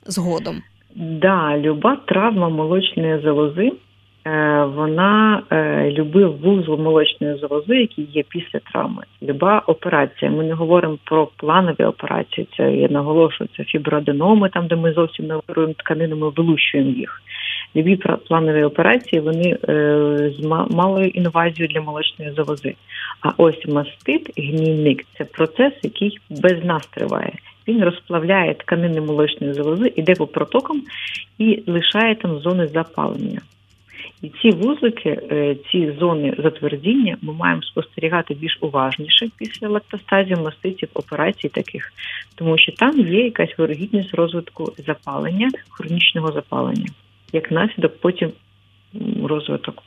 згодом. 0.06 0.62
Да, 0.96 1.58
люба 1.58 1.96
травма 2.08 2.50
молочної 2.50 3.22
залози. 3.24 3.72
Е, 4.26 4.64
Вона 4.64 5.44
е, 5.52 5.92
любив 5.92 6.38
вузол 6.42 6.80
молочної 6.80 7.38
залози, 7.38 7.76
який 7.76 8.06
є 8.06 8.24
після 8.30 8.60
травми. 8.60 9.04
Люба 9.24 9.64
операція. 9.68 10.32
Ми 10.32 10.44
не 10.44 10.54
говоримо 10.54 10.98
про 11.04 11.28
планові 11.38 11.84
операції. 11.84 12.48
Це 12.58 12.74
я 12.76 12.88
наголошую, 12.88 13.50
це 13.58 13.64
фіброаденоми, 13.64 14.50
там 14.50 14.68
де 14.68 14.76
ми 14.76 14.94
зовсім 14.94 15.28
не 15.28 15.36
оперуємо 15.36 15.74
тканини, 15.74 16.16
ми 16.16 16.30
вилущуємо 16.30 16.90
їх. 16.90 17.22
Любі 17.76 18.00
планові 18.28 18.64
операції 18.64 19.20
вони 19.22 19.58
е, 19.70 20.32
з 20.40 20.46
ма- 20.46 20.68
малою 20.72 21.08
інвазією 21.08 21.68
для 21.74 21.82
молочної 21.82 22.32
залози. 22.32 22.76
А 23.22 23.30
ось 23.38 23.66
мастит, 23.68 24.32
гнійник 24.38 25.06
це 25.18 25.26
процес, 25.26 25.74
який 25.84 26.20
без 26.30 26.64
нас 26.64 26.88
триває. 26.88 27.34
Він 27.68 27.84
розплавляє 27.84 28.54
тканини 28.54 29.02
молочної 29.02 29.54
залози, 29.54 29.94
іде 29.96 30.14
по 30.16 30.28
протокам 30.28 30.82
і 31.38 31.64
лишає 31.68 32.16
там 32.16 32.40
зони 32.40 32.68
запалення. 32.68 33.42
І 34.24 34.32
ці 34.42 34.52
вузлики, 34.52 35.10
е, 35.32 35.56
ці 35.72 35.96
зони 36.00 36.36
затвердіння 36.38 37.18
ми 37.22 37.34
маємо 37.34 37.62
спостерігати 37.62 38.34
більш 38.34 38.58
уважніше 38.62 39.30
після 39.38 39.68
лактостазів, 39.68 40.42
маститів, 40.42 40.90
операцій 40.94 41.50
таких, 41.50 41.94
тому 42.36 42.58
що 42.58 42.72
там 42.72 43.00
є 43.00 43.24
якась 43.24 43.58
вирогідність 43.58 44.14
розвитку 44.14 44.74
запалення, 44.88 45.50
хронічного 45.70 46.32
запалення, 46.32 46.86
як 47.34 47.52
наслідок 47.52 48.00
потім 48.02 48.32
розвиток 49.24 49.84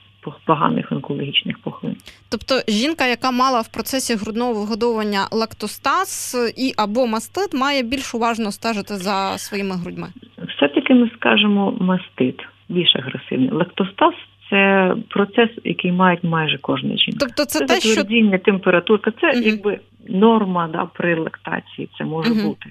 поганих 0.47 0.93
онкологічних 0.93 1.59
пухлин. 1.59 1.97
Тобто 2.31 2.55
жінка, 2.69 3.07
яка 3.07 3.31
мала 3.31 3.61
в 3.61 3.69
процесі 3.69 4.15
грудного 4.15 4.53
вигодовування 4.53 5.21
лактостаз 5.33 6.37
і 6.57 6.73
або 6.77 7.07
мастит, 7.07 7.55
має 7.55 7.83
більш 7.83 8.15
уважно 8.15 8.53
стежити 8.53 8.95
за 8.95 9.39
своїми 9.39 9.77
грудьми. 9.77 10.09
Все-таки 10.57 10.95
ми 10.95 11.11
скажемо 11.17 11.77
мастит, 11.81 12.41
більш 12.69 12.97
агресивний. 12.97 13.51
Лактостаз 13.51 14.15
це 14.51 14.95
процес, 15.09 15.51
який 15.65 15.93
мають 15.93 16.25
майже 16.25 16.59
кожна 16.59 16.97
жінка. 16.97 17.19
Тобто, 17.21 17.45
це, 17.45 17.59
Це 17.59 17.67
те, 17.67 17.81
що 17.81 18.03
температурка, 18.39 19.13
це 19.21 19.31
угу. 19.31 19.41
якби 19.45 19.79
норма 20.09 20.69
да, 20.73 20.87
при 20.95 21.15
лактації, 21.15 21.89
це 21.99 22.05
може 22.05 22.31
угу. 22.31 22.43
бути. 22.43 22.71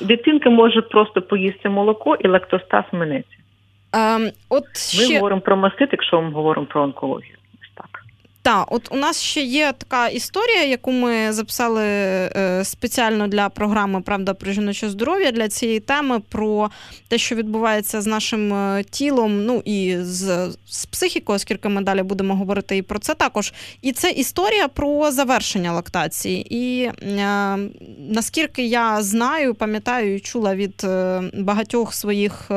Дитинка 0.00 0.50
може 0.50 0.82
просто 0.82 1.22
поїсти 1.22 1.68
молоко 1.68 2.14
і 2.14 2.28
лактостаз 2.28 2.84
минеться. 2.92 3.36
ем, 3.92 4.30
от 4.48 4.64
Ми 4.64 5.04
ще 5.04 5.14
говоримо 5.14 5.40
про 5.40 5.56
мастит, 5.56 5.88
якщо 5.92 6.22
ми 6.22 6.30
говоримо 6.30 6.66
про 6.66 6.82
онкологію. 6.82 7.36
Так. 8.46 8.66
та, 8.68 8.74
от 8.74 8.88
у 8.90 8.96
нас 8.96 9.22
ще 9.22 9.40
є 9.40 9.72
така 9.78 10.08
історія, 10.08 10.64
яку 10.64 10.92
ми 10.92 11.32
записали 11.32 11.84
е, 11.84 12.60
спеціально 12.64 13.28
для 13.28 13.48
програми 13.48 14.00
Правда 14.00 14.34
про 14.34 14.52
жіноче 14.52 14.88
здоров'я 14.88 15.32
для 15.32 15.48
цієї 15.48 15.80
теми 15.80 16.20
про 16.20 16.70
те, 17.08 17.18
що 17.18 17.34
відбувається 17.34 18.00
з 18.00 18.06
нашим 18.06 18.54
е, 18.54 18.84
тілом, 18.90 19.44
ну 19.44 19.62
і 19.64 19.96
з, 20.00 20.50
з 20.68 20.86
психікою, 20.86 21.36
оскільки 21.36 21.68
ми 21.68 21.82
далі 21.82 22.02
будемо 22.02 22.36
говорити 22.36 22.76
і 22.76 22.82
про 22.82 22.98
це 22.98 23.14
також. 23.14 23.52
І 23.82 23.92
це 23.92 24.10
історія 24.10 24.68
про 24.68 25.12
завершення 25.12 25.72
лактації. 25.72 26.46
І 26.50 26.90
е, 27.02 27.58
наскільки 28.08 28.66
я 28.66 29.02
знаю, 29.02 29.54
пам'ятаю 29.54 30.16
і 30.16 30.20
чула 30.20 30.54
від 30.54 30.84
е, 30.84 31.22
багатьох 31.34 31.94
своїх. 31.94 32.50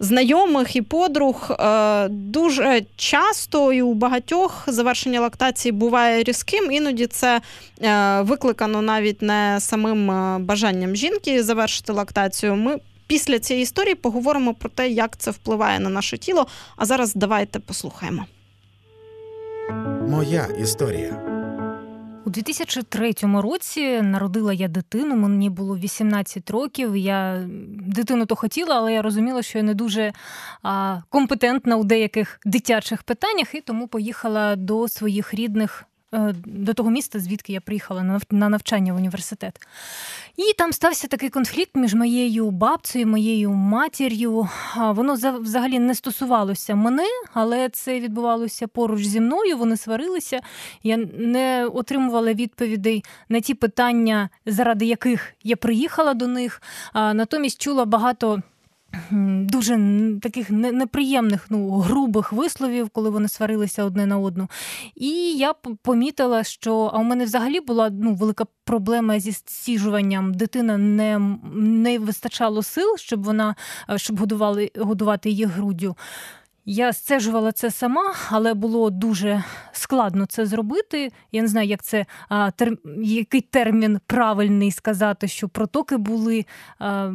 Знайомих 0.00 0.76
і 0.76 0.82
подруг 0.82 1.50
е, 1.50 2.08
дуже 2.08 2.82
часто 2.96 3.72
і 3.72 3.82
у 3.82 3.94
багатьох 3.94 4.64
завершення 4.66 5.20
лактації 5.20 5.72
буває 5.72 6.22
різким. 6.22 6.72
Іноді 6.72 7.06
це 7.06 7.40
е, 7.82 8.20
викликано 8.20 8.82
навіть 8.82 9.22
не 9.22 9.56
самим 9.60 10.10
е, 10.10 10.38
бажанням 10.38 10.96
жінки 10.96 11.42
завершити 11.42 11.92
лактацію. 11.92 12.56
Ми 12.56 12.78
після 13.06 13.38
цієї 13.38 13.62
історії 13.62 13.94
поговоримо 13.94 14.54
про 14.54 14.68
те, 14.68 14.88
як 14.88 15.16
це 15.16 15.30
впливає 15.30 15.80
на 15.80 15.90
наше 15.90 16.18
тіло. 16.18 16.46
А 16.76 16.84
зараз 16.84 17.14
давайте 17.14 17.58
послухаємо. 17.58 18.24
Моя 20.08 20.48
історія. 20.62 21.37
У 22.28 22.30
2003 22.30 23.14
році 23.22 24.02
народила 24.02 24.52
я 24.52 24.68
дитину. 24.68 25.16
Мені 25.16 25.50
було 25.50 25.78
18 25.78 26.50
років. 26.50 26.96
Я 26.96 27.48
дитину 27.86 28.26
то 28.26 28.36
хотіла, 28.36 28.76
але 28.76 28.92
я 28.92 29.02
розуміла, 29.02 29.42
що 29.42 29.58
я 29.58 29.64
не 29.64 29.74
дуже 29.74 30.12
а, 30.62 31.00
компетентна 31.08 31.76
у 31.76 31.84
деяких 31.84 32.40
дитячих 32.44 33.02
питаннях, 33.02 33.54
і 33.54 33.60
тому 33.60 33.88
поїхала 33.88 34.56
до 34.56 34.88
своїх 34.88 35.34
рідних 35.34 35.84
до 36.46 36.74
того 36.74 36.90
міста, 36.90 37.18
звідки 37.18 37.52
я 37.52 37.60
приїхала 37.60 38.20
на 38.30 38.48
навчання 38.48 38.92
в 38.92 38.96
університет. 38.96 39.60
І 40.36 40.52
там 40.58 40.72
стався 40.72 41.08
такий 41.08 41.28
конфлікт 41.28 41.70
між 41.74 41.94
моєю 41.94 42.50
бабцею, 42.50 43.06
моєю 43.06 43.50
матір'ю. 43.50 44.48
Воно 44.76 45.14
взагалі 45.40 45.78
не 45.78 45.94
стосувалося 45.94 46.74
мене, 46.74 47.06
але 47.32 47.68
це 47.68 48.00
відбувалося 48.00 48.66
поруч 48.66 49.06
зі 49.06 49.20
мною. 49.20 49.56
Вони 49.56 49.76
сварилися. 49.76 50.40
Я 50.82 50.96
не 51.18 51.66
отримувала 51.66 52.32
відповідей 52.32 53.04
на 53.28 53.40
ті 53.40 53.54
питання, 53.54 54.28
заради 54.46 54.84
яких 54.84 55.32
я 55.42 55.56
приїхала 55.56 56.14
до 56.14 56.26
них. 56.26 56.62
Натомість 56.94 57.60
чула 57.60 57.84
багато. 57.84 58.42
Дуже 59.10 59.78
таких 60.22 60.50
неприємних, 60.50 61.46
ну 61.50 61.70
грубих 61.78 62.32
висловів, 62.32 62.88
коли 62.88 63.10
вони 63.10 63.28
сварилися 63.28 63.84
одне 63.84 64.06
на 64.06 64.18
одну. 64.18 64.48
І 64.94 65.10
я 65.32 65.52
помітила, 65.82 66.44
що 66.44 66.90
а 66.94 66.98
у 66.98 67.02
мене 67.02 67.24
взагалі 67.24 67.60
була 67.60 67.90
ну, 67.90 68.14
велика 68.14 68.44
проблема 68.64 69.20
зі 69.20 69.32
стіжуванням. 69.32 70.34
Дитина 70.34 70.78
не 70.78 71.18
не 71.54 71.98
вистачало 71.98 72.62
сил, 72.62 72.96
щоб 72.96 73.24
вона 73.24 73.54
щоб 73.96 74.18
годували 74.18 74.70
годувати 74.76 75.30
її 75.30 75.44
груддю. 75.44 75.96
Я 76.70 76.92
стежувала 76.92 77.52
це 77.52 77.70
сама, 77.70 78.14
але 78.30 78.54
було 78.54 78.90
дуже 78.90 79.44
складно 79.72 80.26
це 80.26 80.46
зробити. 80.46 81.12
Я 81.32 81.42
не 81.42 81.48
знаю, 81.48 81.68
як 81.68 81.82
це 81.82 82.06
а, 82.28 82.50
тер, 82.50 82.76
який 83.02 83.40
термін 83.40 84.00
правильний 84.06 84.72
сказати, 84.72 85.28
що 85.28 85.48
протоки 85.48 85.96
були 85.96 86.44
а, 86.78 87.12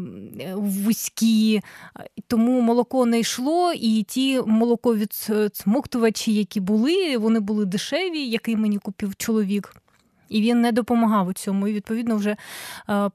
вузькі, 0.55 1.61
тому 2.27 2.61
молоко 2.61 3.05
не 3.05 3.19
йшло, 3.19 3.73
і 3.73 4.03
ті 4.03 4.41
молоковідсмоктувачі, 4.41 6.33
які 6.33 6.59
були, 6.59 7.17
вони 7.17 7.39
були 7.39 7.65
дешеві, 7.65 8.19
який 8.27 8.55
мені 8.55 8.77
купив 8.77 9.15
чоловік. 9.15 9.82
І 10.33 10.41
він 10.41 10.61
не 10.61 10.71
допомагав 10.71 11.27
у 11.27 11.33
цьому. 11.33 11.67
І 11.67 11.73
відповідно, 11.73 12.15
вже 12.15 12.35
е, 12.89 13.09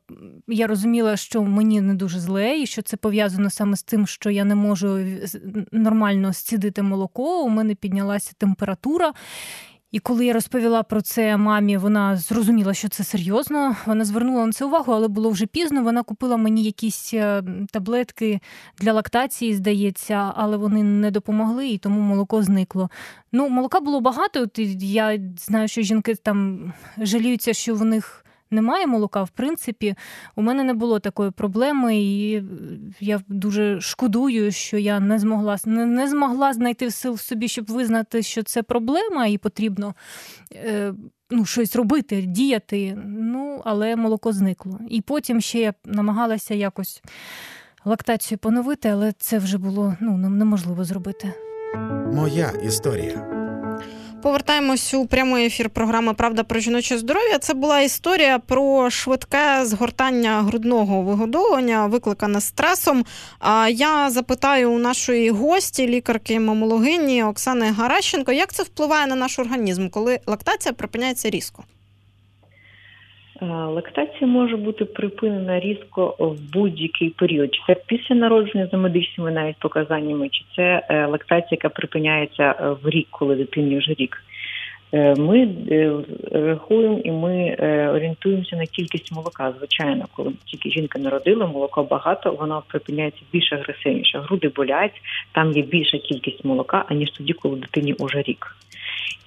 я 0.49 0.67
розуміла, 0.67 1.17
що 1.17 1.43
мені 1.43 1.81
не 1.81 1.95
дуже 1.95 2.21
зле, 2.21 2.59
і 2.59 2.67
що 2.67 2.83
це 2.83 2.97
пов'язано 2.97 3.51
саме 3.51 3.77
з 3.77 3.83
тим, 3.83 4.07
що 4.07 4.31
я 4.31 4.45
не 4.45 4.55
можу 4.55 4.99
нормально 5.73 6.33
зцідити 6.33 6.83
молоко. 6.83 7.43
У 7.43 7.49
мене 7.49 7.75
піднялася 7.75 8.33
температура. 8.39 9.13
І 9.93 9.99
коли 9.99 10.27
я 10.27 10.33
розповіла 10.33 10.83
про 10.83 11.01
це 11.01 11.37
мамі, 11.37 11.77
вона 11.77 12.17
зрозуміла, 12.17 12.75
що 12.75 12.89
це 12.89 13.05
серйозно. 13.05 13.77
Вона 13.87 14.05
звернула 14.05 14.47
на 14.47 14.53
це 14.53 14.65
увагу, 14.65 14.93
але 14.93 15.09
було 15.09 15.31
вже 15.31 15.47
пізно. 15.47 15.83
Вона 15.83 16.03
купила 16.03 16.37
мені 16.37 16.63
якісь 16.63 17.15
е, 17.15 17.43
таблетки 17.73 18.41
для 18.79 18.93
лактації, 18.93 19.55
здається, 19.55 20.33
але 20.37 20.57
вони 20.57 20.83
не 20.83 21.11
допомогли, 21.11 21.69
і 21.69 21.79
тому 21.79 22.01
молоко 22.01 22.43
зникло. 22.43 22.91
Ну, 23.33 23.49
молока 23.49 23.81
було 23.81 24.01
багато. 24.01 24.47
Я 24.81 25.19
знаю, 25.39 25.69
що 25.69 25.83
жінки 25.83 26.15
там 26.15 26.73
жаліються, 26.99 27.53
що 27.53 27.75
в 27.75 27.85
них 27.85 28.25
немає 28.51 28.87
молока, 28.87 29.23
в 29.23 29.31
принципі, 29.31 29.95
у 30.37 30.43
мене 30.43 30.65
не 30.65 30.75
було 30.75 30.99
такої 30.99 31.31
проблеми, 31.31 31.97
і 31.99 32.43
я 33.01 33.21
дуже 33.29 33.81
шкодую, 33.81 34.53
що 34.53 34.79
я 34.79 35.01
не 35.01 35.19
змогла 35.19 35.57
не, 35.65 35.87
не 35.87 36.09
змогла 36.09 36.53
знайти 36.53 36.91
сил 36.91 37.13
в 37.13 37.21
собі, 37.21 37.49
щоб 37.49 37.67
визнати, 37.67 38.23
що 38.23 38.43
це 38.43 38.63
проблема, 38.63 39.27
і 39.27 39.39
потрібно 39.39 39.95
е, 40.55 40.95
ну, 41.31 41.45
щось 41.45 41.77
робити, 41.77 42.23
діяти. 42.23 42.99
Ну, 43.07 43.63
але 43.65 43.97
молоко 43.97 44.33
зникло. 44.33 44.79
І 44.89 45.01
потім 45.01 45.41
ще 45.41 45.59
я 45.59 45.75
намагалася 45.85 46.55
якось 46.55 47.03
лактацію 47.85 48.39
поновити, 48.39 48.89
але 48.89 49.13
це 49.13 49.39
вже 49.39 49.59
було 49.59 49.97
ну, 50.01 50.17
неможливо 50.17 50.85
зробити. 50.85 51.33
Моя 52.13 52.51
історія. 52.65 53.48
Повертаємось 54.23 54.95
у 54.95 55.07
прямий 55.07 55.47
ефір 55.47 55.71
програми 55.71 56.15
Правда 56.15 56.43
про 56.43 56.61
жіноче 56.61 56.99
здоров'я. 56.99 57.39
Це 57.39 57.55
була 57.55 57.81
історія 57.81 58.39
про 58.39 58.91
швидке 58.91 59.65
згортання 59.65 60.43
грудного 60.43 61.03
вигодовування, 61.03 61.87
викликане 61.87 62.41
стресом. 62.41 63.05
А 63.39 63.69
я 63.69 64.11
запитаю 64.11 64.73
у 64.73 64.79
нашої 64.79 65.31
гості, 65.31 65.89
лікарки 65.89 66.41
мамологині 66.41 67.25
Оксани 67.25 67.71
Гаращенко, 67.71 68.33
як 68.33 68.53
це 68.53 68.63
впливає 68.63 69.07
на 69.07 69.15
наш 69.15 69.39
організм, 69.39 69.89
коли 69.89 70.21
лактація 70.27 70.73
припиняється 70.73 71.31
різко. 71.31 71.65
Е, 73.43 73.47
лактація 73.47 74.27
може 74.27 74.57
бути 74.57 74.85
припинена 74.85 75.61
різко 75.61 76.17
в 76.19 76.53
будь-який 76.53 77.11
період. 77.11 77.55
Чи 77.55 77.61
це 77.67 77.81
після 77.87 78.15
народження 78.15 78.69
за 78.73 78.77
медичними 78.77 79.31
навіть 79.31 79.59
показаннями, 79.59 80.29
чи 80.29 80.45
це 80.57 80.87
е, 80.89 81.07
лактація, 81.07 81.49
яка 81.51 81.69
припиняється 81.69 82.55
е, 82.61 82.71
в 82.83 82.89
рік, 82.89 83.07
коли 83.11 83.37
дитині 83.37 83.79
вже 83.79 83.93
рік. 83.93 84.25
Ми 85.19 85.49
рахуємо 86.33 86.99
і 86.99 87.11
ми 87.11 87.55
орієнтуємося 87.95 88.57
на 88.57 88.67
кількість 88.67 89.13
молока. 89.13 89.55
Звичайно, 89.59 90.05
коли 90.17 90.33
тільки 90.45 90.71
жінка 90.71 90.99
народила, 90.99 91.47
молоко 91.47 91.83
багато, 91.83 92.33
воно 92.33 92.63
припиняється 92.69 93.21
більш 93.33 93.53
агресивніше. 93.53 94.19
Груди 94.19 94.49
болять, 94.49 95.01
там 95.33 95.53
є 95.53 95.63
більша 95.63 95.99
кількість 95.99 96.45
молока, 96.45 96.85
аніж 96.89 97.11
тоді, 97.11 97.33
коли 97.33 97.57
дитині 97.57 97.93
уже 97.93 98.23
рік. 98.23 98.57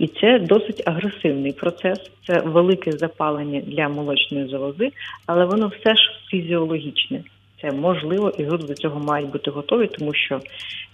І 0.01 0.07
це 0.07 0.39
досить 0.39 0.83
агресивний 0.85 1.51
процес, 1.51 1.99
це 2.27 2.39
велике 2.39 2.91
запалення 2.91 3.61
для 3.61 3.89
молочної 3.89 4.47
залози, 4.47 4.91
але 5.25 5.45
воно 5.45 5.67
все 5.67 5.95
ж 5.95 6.01
фізіологічне. 6.29 7.23
Це 7.61 7.71
можливо, 7.71 8.29
і 8.37 8.43
груди 8.43 8.67
до 8.67 8.73
цього 8.73 8.99
мають 8.99 9.29
бути 9.29 9.51
готові, 9.51 9.87
тому 9.87 10.13
що 10.13 10.41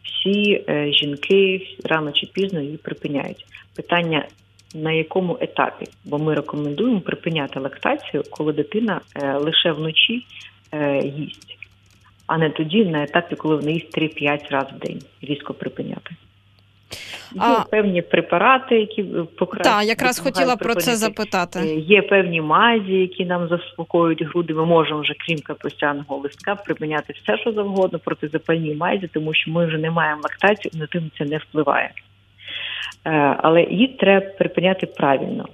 всі 0.04 0.63
е, 0.70 0.91
жінки 0.93 1.67
рано 1.84 2.12
чи 2.12 2.28
пізно 2.34 2.62
її 2.62 2.78
припиняють. 2.78 3.46
Питання 3.76 4.26
на 4.76 4.91
якому 4.91 5.38
етапі? 5.41 5.86
Бо 6.06 6.17
ми 6.17 6.36
рекомендуємо 6.36 7.02
припиняти 7.02 7.60
лактацію, 7.60 8.24
коли 8.30 8.54
дитина 8.54 9.02
е, 9.15 9.34
лише 9.34 9.72
вночі 9.72 10.26
е, 10.72 10.98
їсть, 11.06 11.58
а 12.26 12.38
не 12.38 12.50
тоді 12.50 12.86
на 12.86 13.04
етапі, 13.04 13.36
коли 13.36 13.56
вона 13.56 13.72
їсть 13.72 13.98
3-5 13.98 14.50
разів 14.50 14.76
в 14.76 14.80
день, 14.80 15.02
різко 15.22 15.54
припиняти. 15.54 16.15
Є 17.36 17.41
а... 17.41 17.63
певні 17.71 18.02
препарати, 18.02 18.80
які 18.80 19.04
покращують. 19.38 19.78
Так, 19.78 19.88
якраз 19.88 20.19
хотіла 20.19 20.56
про 20.56 20.76
це 20.76 20.95
запитати. 20.95 21.60
Е, 21.60 21.76
є 21.76 22.02
певні 22.02 22.41
мазі, 22.41 22.93
які 22.93 23.26
нам 23.26 23.47
заспокоюють 23.47 24.23
груди. 24.23 24.54
Ми 24.54 24.65
можемо 24.65 25.02
вже, 25.02 25.13
крім 25.28 25.39
капустяного 25.39 26.17
листка, 26.17 26.56
припиняти 26.56 27.13
все, 27.23 27.38
що 27.38 27.52
завгодно 27.52 28.00
протизапальні 28.00 28.76
мазі, 28.76 29.10
тому 29.13 29.34
що 29.34 29.52
ми 29.52 29.65
вже 29.65 29.78
не 29.78 29.91
маємо 29.91 30.21
лактації, 30.23 30.71
на 30.80 30.88
тим 30.88 31.12
це 31.17 31.26
не 31.26 31.38
впливає. 31.38 31.91
Е, 33.06 33.12
але 33.43 33.63
їх 33.63 33.97
треба 33.97 34.26
припиняти 34.26 34.86
правильно. 34.86 35.45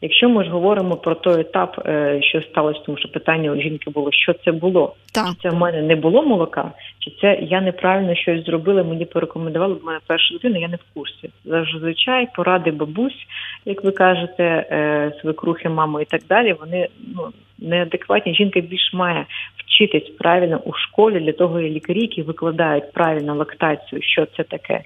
Якщо 0.00 0.28
ми 0.28 0.44
ж 0.44 0.50
говоримо 0.50 0.96
про 0.96 1.14
той 1.14 1.40
етап, 1.40 1.82
е, 1.86 2.20
що 2.22 2.42
сталося, 2.42 2.80
тому 2.86 2.98
що 2.98 3.08
питання 3.08 3.52
у 3.52 3.60
жінки 3.60 3.90
було, 3.90 4.12
що 4.12 4.34
це 4.44 4.52
було, 4.52 4.94
так. 5.14 5.26
чи 5.26 5.34
це 5.42 5.50
в 5.50 5.54
мене 5.54 5.82
не 5.82 5.96
було 5.96 6.22
молока, 6.22 6.72
чи 6.98 7.10
це 7.20 7.38
я 7.42 7.60
неправильно 7.60 8.14
щось 8.14 8.44
зробила, 8.44 8.82
мені 8.82 9.04
порекомендували, 9.04 9.74
бо 9.74 9.86
мене 9.86 9.98
перша 10.06 10.34
дитина, 10.34 10.58
я 10.58 10.68
не 10.68 10.76
в 10.76 10.94
курсі. 10.94 11.30
Зазвичай 11.44 12.28
поради 12.36 12.70
бабусь, 12.70 13.26
як 13.64 13.84
ви 13.84 13.90
кажете, 13.90 14.44
е, 14.44 15.12
свекрухи, 15.20 15.68
мами 15.68 16.02
і 16.02 16.04
так 16.04 16.20
далі, 16.28 16.56
вони 16.60 16.88
ну 17.16 17.28
неадекватні. 17.58 18.34
Жінка 18.34 18.60
більш 18.60 18.92
має 18.92 19.26
вчитись 19.56 20.08
правильно 20.18 20.60
у 20.64 20.72
школі 20.72 21.20
для 21.20 21.32
того, 21.32 21.60
і 21.60 21.70
лікарі, 21.70 22.00
які 22.00 22.22
викладають 22.22 22.92
правильно 22.92 23.34
лактацію, 23.34 24.02
що 24.02 24.26
це 24.36 24.42
таке, 24.42 24.82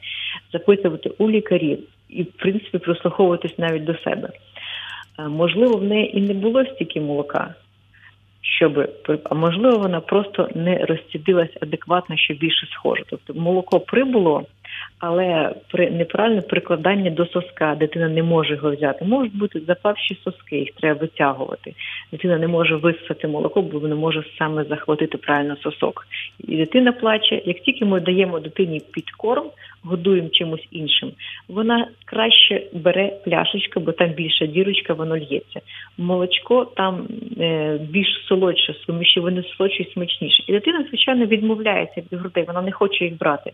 запитувати 0.53 1.11
у 1.19 1.31
лікарів 1.31 1.79
і 2.09 2.23
в 2.23 2.33
принципі 2.33 2.79
прислуховуватись 2.79 3.59
навіть 3.59 3.85
до 3.85 3.95
себе. 3.95 4.29
Е, 5.19 5.29
можливо, 5.29 5.77
в 5.77 5.85
неї 5.85 6.19
і 6.19 6.21
не 6.21 6.35
було 6.35 6.65
стільки 6.65 7.01
молока, 7.01 7.55
щоб 8.41 8.89
а 9.25 9.35
можливо, 9.35 9.79
вона 9.79 10.01
просто 10.01 10.49
не 10.55 10.79
розцідилась 10.79 11.57
адекватно, 11.61 12.17
що 12.17 12.35
більше 12.35 12.67
схоже. 12.67 13.03
Тобто 13.11 13.35
молоко 13.35 13.81
прибуло, 13.81 14.45
Але 14.99 15.55
при 15.71 15.91
неправильному 15.91 16.47
прикладанні 16.49 17.11
до 17.11 17.27
соска 17.27 17.75
дитина 17.75 18.09
не 18.09 18.23
може 18.23 18.55
його 18.55 18.71
взяти. 18.71 19.05
Можуть 19.05 19.37
бути 19.37 19.61
запавші 19.61 20.19
соски, 20.25 20.59
їх 20.59 20.71
треба 20.71 21.01
витягувати. 21.01 21.75
Дитина 22.13 22.39
не 22.39 22.49
може 22.49 22.77
висосати 22.77 23.29
молоко, 23.29 23.63
бо 23.63 23.89
не 23.89 23.95
може 23.95 24.25
саме 24.39 24.65
захватити 24.65 25.19
правильно 25.19 25.57
сосок. 25.57 26.07
І 26.49 26.57
дитина 26.57 26.93
плаче. 26.93 27.43
Як 27.45 27.61
тільки 27.61 27.85
ми 27.85 28.01
даємо 28.01 28.41
дитині 28.41 28.83
підкорм, 28.93 29.45
годуємо 29.85 30.29
чимось 30.29 30.67
іншим, 30.71 31.13
вона 31.49 31.89
краще 32.05 32.63
бере 32.73 33.13
пляшечку, 33.25 33.81
бо 33.81 33.93
там 33.93 34.11
більша 34.11 34.47
дірочка, 34.47 34.95
воно 34.95 35.17
лється. 35.17 35.61
Молочко 35.99 36.65
там 36.65 37.09
е, 37.41 37.79
більш 37.91 38.25
солодше, 38.29 38.75
суміші, 38.87 39.21
вони 39.21 39.43
солодші 39.43 39.83
і 39.83 39.93
смачніші. 39.93 40.45
І 40.47 40.53
дитина, 40.53 40.85
звичайно, 40.89 41.27
відмовляється 41.27 42.01
від 42.01 42.21
грудей, 42.21 42.45
вона 42.47 42.63
не 42.63 42.73
хоче 42.73 43.05
їх 43.05 43.19
брати. 43.19 43.53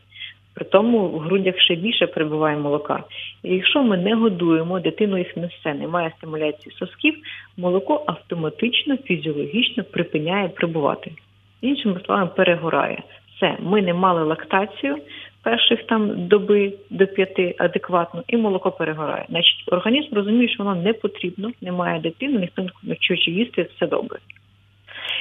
При 0.59 0.65
тому 0.65 1.09
в 1.09 1.19
грудях 1.19 1.59
ще 1.59 1.75
більше 1.75 2.07
перебуває 2.07 2.57
молока. 2.57 3.05
І 3.43 3.55
якщо 3.55 3.83
ми 3.83 3.97
не 3.97 4.15
годуємо, 4.15 4.81
дитину 4.81 5.19
їх 5.19 5.37
несе, 5.37 5.75
немає 5.75 6.13
стимуляції 6.19 6.75
сосків, 6.79 7.15
молоко 7.57 8.05
автоматично, 8.07 8.97
фізіологічно 8.97 9.85
припиняє 9.85 10.49
прибувати. 10.49 11.13
Іншими 11.61 12.01
словами, 12.07 12.31
перегорає. 12.37 13.03
Все, 13.37 13.57
ми 13.61 13.83
не 13.83 13.95
мали 13.95 14.23
лактацію 14.23 14.97
перших 15.43 15.87
там 15.87 16.27
доби 16.27 16.73
до 16.91 17.07
п'яти 17.07 17.55
адекватно, 17.59 18.23
і 18.29 18.37
молоко 18.37 18.71
перегорає. 18.71 19.27
Значить, 19.29 19.65
організм 19.67 20.15
розуміє, 20.15 20.49
що 20.49 20.65
воно 20.65 20.83
не 20.83 20.93
потрібно, 20.93 21.51
немає 21.63 22.01
дитини, 22.01 22.41
ніхто 22.41 22.63
не 22.83 22.95
хоче 22.95 23.31
їсти, 23.31 23.69
все 23.77 23.87
добре. 23.87 24.19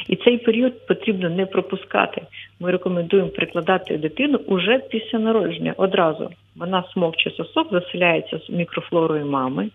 І 0.08 0.16
цей 0.16 0.38
період 0.38 0.88
потрібно 0.88 1.30
не 1.30 1.46
пропускати. 1.46 2.22
Ми 2.60 2.72
рекомендуємо 2.72 3.30
прикладати 3.30 3.98
дитину 3.98 4.40
уже 4.48 4.80
після 4.90 5.20
народження 5.20 5.74
одразу. 5.78 6.30
Вона 6.56 6.84
смокче 6.94 7.32
сосок, 7.32 7.68
заселяється 7.72 8.38
з 8.38 8.50
мікрофлорою 8.50 9.26
мами. 9.26 9.70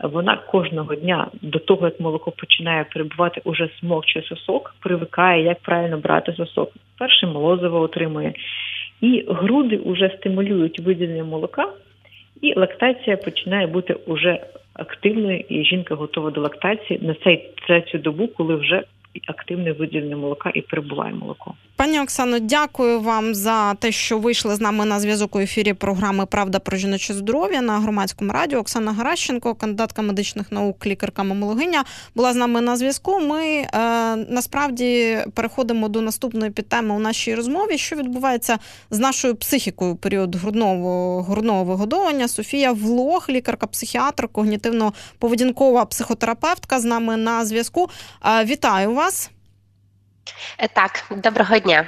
Вона 0.00 0.36
кожного 0.36 0.94
дня 0.94 1.28
до 1.42 1.58
того, 1.58 1.86
як 1.86 2.00
молоко 2.00 2.30
починає 2.30 2.84
перебувати, 2.84 3.40
уже 3.44 3.68
смокче 3.80 4.22
сосок, 4.22 4.74
привикає, 4.80 5.44
як 5.44 5.60
правильно 5.60 5.98
брати 5.98 6.32
сосок. 6.32 6.72
Перше 6.98 7.26
молозиво 7.26 7.80
отримує. 7.80 8.34
І 9.00 9.24
груди 9.28 9.80
вже 9.86 10.10
стимулюють 10.18 10.80
виділення 10.80 11.24
молока, 11.24 11.68
і 12.42 12.58
лактація 12.58 13.16
починає 13.16 13.66
бути 13.66 13.94
уже 14.06 14.40
активною, 14.74 15.44
і 15.48 15.64
жінка 15.64 15.94
готова 15.94 16.30
до 16.30 16.40
лактації 16.40 17.00
на 17.02 17.14
цей 17.14 17.50
третю 17.66 17.98
добу, 17.98 18.28
коли 18.28 18.54
вже 18.54 18.82
активне 19.26 19.72
виділення 19.72 20.16
молока 20.16 20.50
і 20.54 20.60
перебуває 20.60 21.14
молоко. 21.14 21.54
Пані 21.76 22.00
Оксано, 22.00 22.38
дякую 22.38 23.00
вам 23.00 23.34
за 23.34 23.74
те, 23.74 23.92
що 23.92 24.18
вийшли 24.18 24.54
з 24.54 24.60
нами 24.60 24.84
на 24.84 25.00
зв'язок 25.00 25.36
у 25.36 25.40
ефірі 25.40 25.72
програми 25.72 26.26
Правда 26.26 26.58
про 26.58 26.76
жіноче 26.76 27.14
здоров'я 27.14 27.60
на 27.60 27.78
громадському 27.78 28.32
радіо. 28.32 28.58
Оксана 28.58 28.92
Гаращенко, 28.92 29.54
кандидатка 29.54 30.02
медичних 30.02 30.52
наук, 30.52 30.86
лікарка 30.86 31.22
мамологиня, 31.22 31.84
була 32.14 32.32
з 32.32 32.36
нами 32.36 32.60
на 32.60 32.76
зв'язку. 32.76 33.20
Ми 33.20 33.42
е, 33.44 33.66
насправді 34.16 35.18
переходимо 35.34 35.88
до 35.88 36.00
наступної 36.00 36.50
підтеми 36.50 36.94
у 36.94 36.98
нашій 36.98 37.34
розмові, 37.34 37.78
що 37.78 37.96
відбувається 37.96 38.58
з 38.90 38.98
нашою 38.98 39.34
психікою 39.34 39.96
період 39.96 40.34
грудного 40.34 41.22
грудного 41.22 41.64
вигодовування. 41.64 42.28
Софія 42.28 42.72
Влог, 42.72 43.26
лікарка-психіатр, 43.28 44.28
когнітивно-поведінкова 44.32 45.86
психотерапевтка 45.86 46.80
з 46.80 46.84
нами 46.84 47.16
на 47.16 47.44
зв'язку. 47.44 47.90
Е, 48.24 48.44
вітаю 48.44 48.94
вас. 48.94 49.30
Е, 50.58 50.68
так, 50.68 51.04
доброго 51.10 51.58
дня. 51.58 51.86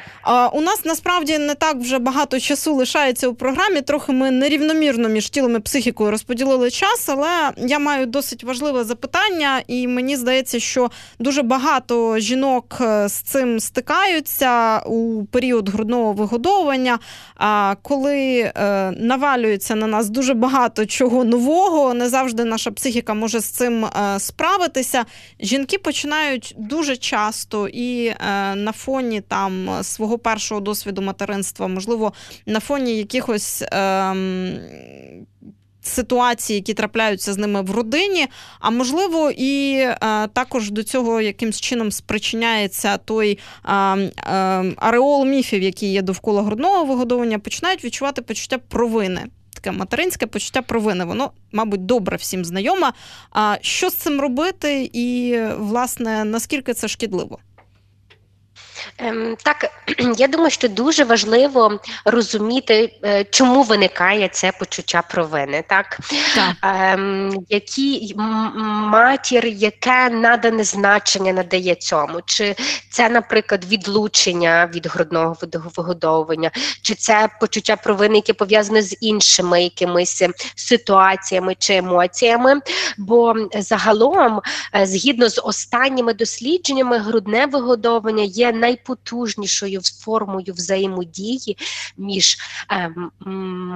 У 0.53 0.61
нас 0.61 0.85
насправді 0.85 1.39
не 1.39 1.55
так 1.55 1.77
вже 1.77 1.99
багато 1.99 2.41
часу 2.41 2.75
лишається 2.75 3.29
у 3.29 3.35
програмі. 3.35 3.81
Трохи 3.81 4.13
ми 4.13 4.31
нерівномірно 4.31 5.09
між 5.09 5.31
тілом 5.31 5.57
і 5.57 5.59
психікою 5.59 6.11
розподілили 6.11 6.71
час, 6.71 7.09
але 7.09 7.53
я 7.57 7.79
маю 7.79 8.07
досить 8.07 8.45
важливе 8.45 8.85
запитання, 8.85 9.63
і 9.67 9.89
мені 9.89 10.17
здається, 10.17 10.61
що 10.61 10.91
дуже 11.19 11.43
багато 11.43 12.19
жінок 12.19 12.79
е, 12.81 13.09
з 13.09 13.13
цим 13.13 13.61
стикаються 13.61 14.79
у 14.79 15.25
період 15.25 15.69
грудного 15.69 16.13
вигодовування, 16.13 16.99
А 17.37 17.75
коли 17.83 18.39
е, 18.41 18.53
навалюється 18.91 19.75
на 19.75 19.87
нас 19.87 20.09
дуже 20.09 20.35
багато 20.35 20.87
чого 20.87 21.25
нового. 21.25 21.95
Не 21.95 22.09
завжди 22.09 22.45
наша 22.45 22.71
психіка 22.71 23.15
може 23.15 23.41
з 23.41 23.51
цим 23.51 23.87
справитися. 24.19 25.05
Жінки 25.41 25.79
починають 25.79 26.55
дуже 26.59 26.97
часто 26.97 27.69
і 27.69 28.15
на 28.55 28.73
фоні 28.73 29.21
там 29.21 29.69
свого 29.83 30.19
першого 30.19 30.61
досвіду 30.61 31.03
материнства, 31.03 31.69
можливо, 31.69 32.13
на 32.47 32.61
фоні 32.61 32.97
якихось. 32.97 33.65
Ем... 33.73 34.59
Ситуації, 35.83 36.57
які 36.57 36.75
трапляються 36.75 37.33
з 37.33 37.39
ними 37.39 37.63
в 37.63 37.71
родині, 37.71 38.27
а 38.61 38.71
можливо, 38.71 39.31
і 39.31 39.77
е, 39.77 39.97
також 40.33 40.71
до 40.71 40.83
цього 40.83 41.21
якимсь 41.21 41.61
чином 41.61 41.93
спричиняється 41.93 42.97
той 42.97 43.39
е, 43.65 43.73
е, 43.73 44.11
ареол 44.77 45.27
міфів, 45.27 45.63
які 45.63 45.93
є 45.93 46.03
довкола 46.03 46.43
грудного 46.43 46.85
вигодовування, 46.85 47.39
починають 47.39 47.85
відчувати 47.85 48.23
почуття 48.23 48.59
провини. 48.59 49.21
Таке 49.55 49.73
материнське 49.73 50.27
почуття 50.27 50.63
провини. 50.63 51.05
Воно, 51.05 51.31
мабуть, 51.53 51.87
добре 51.87 52.17
всім 52.17 52.45
знайоме. 52.45 52.93
А 53.31 53.57
що 53.61 53.91
з 53.91 53.95
цим 53.95 54.21
робити, 54.21 54.91
і, 54.93 55.39
власне, 55.59 56.25
наскільки 56.25 56.75
це 56.75 56.89
шкідливо? 56.89 57.39
Ем, 58.99 59.37
Так, 59.43 59.71
я 60.17 60.29
думаю, 60.29 60.51
що 60.51 60.69
дуже 60.69 61.05
важливо 61.05 61.81
розуміти, 62.05 62.93
е, 63.05 63.25
чому 63.25 63.63
виникає 63.63 64.29
це 64.29 64.53
почуття 64.59 65.03
провини. 65.11 65.65
Так, 65.69 65.99
так. 66.35 66.55
Ем, 66.63 67.45
які 67.49 68.15
матір, 68.91 69.47
яке 69.47 70.11
надане 70.11 70.65
значення 70.65 71.33
надає 71.33 71.75
цьому? 71.75 72.21
Чи 72.27 72.57
це, 72.91 73.09
наприклад, 73.09 73.65
відлучення 73.65 74.71
від 74.75 74.87
грудного 74.87 75.37
вигодовування, 75.77 76.51
чи 76.83 76.95
це 76.95 77.29
почуття 77.41 77.77
провини, 77.77 78.17
яке 78.17 78.33
пов'язане 78.33 78.83
з 78.83 78.97
іншими 79.01 79.63
якимись 79.63 80.23
ситуаціями 80.55 81.55
чи 81.59 81.75
емоціями? 81.77 82.61
Бо 82.99 83.35
загалом, 83.55 84.41
е, 84.75 84.87
згідно 84.87 85.29
з 85.29 85.41
останніми 85.45 86.15
дослідженнями, 86.15 86.99
грудне 86.99 87.47
вигодовування 87.47 88.23
є 88.23 88.53
най 88.53 88.76
найпотужнішою 88.77 89.81
формою 89.83 90.55
взаємодії 90.55 91.57
між 91.97 92.39
е, 92.71 92.95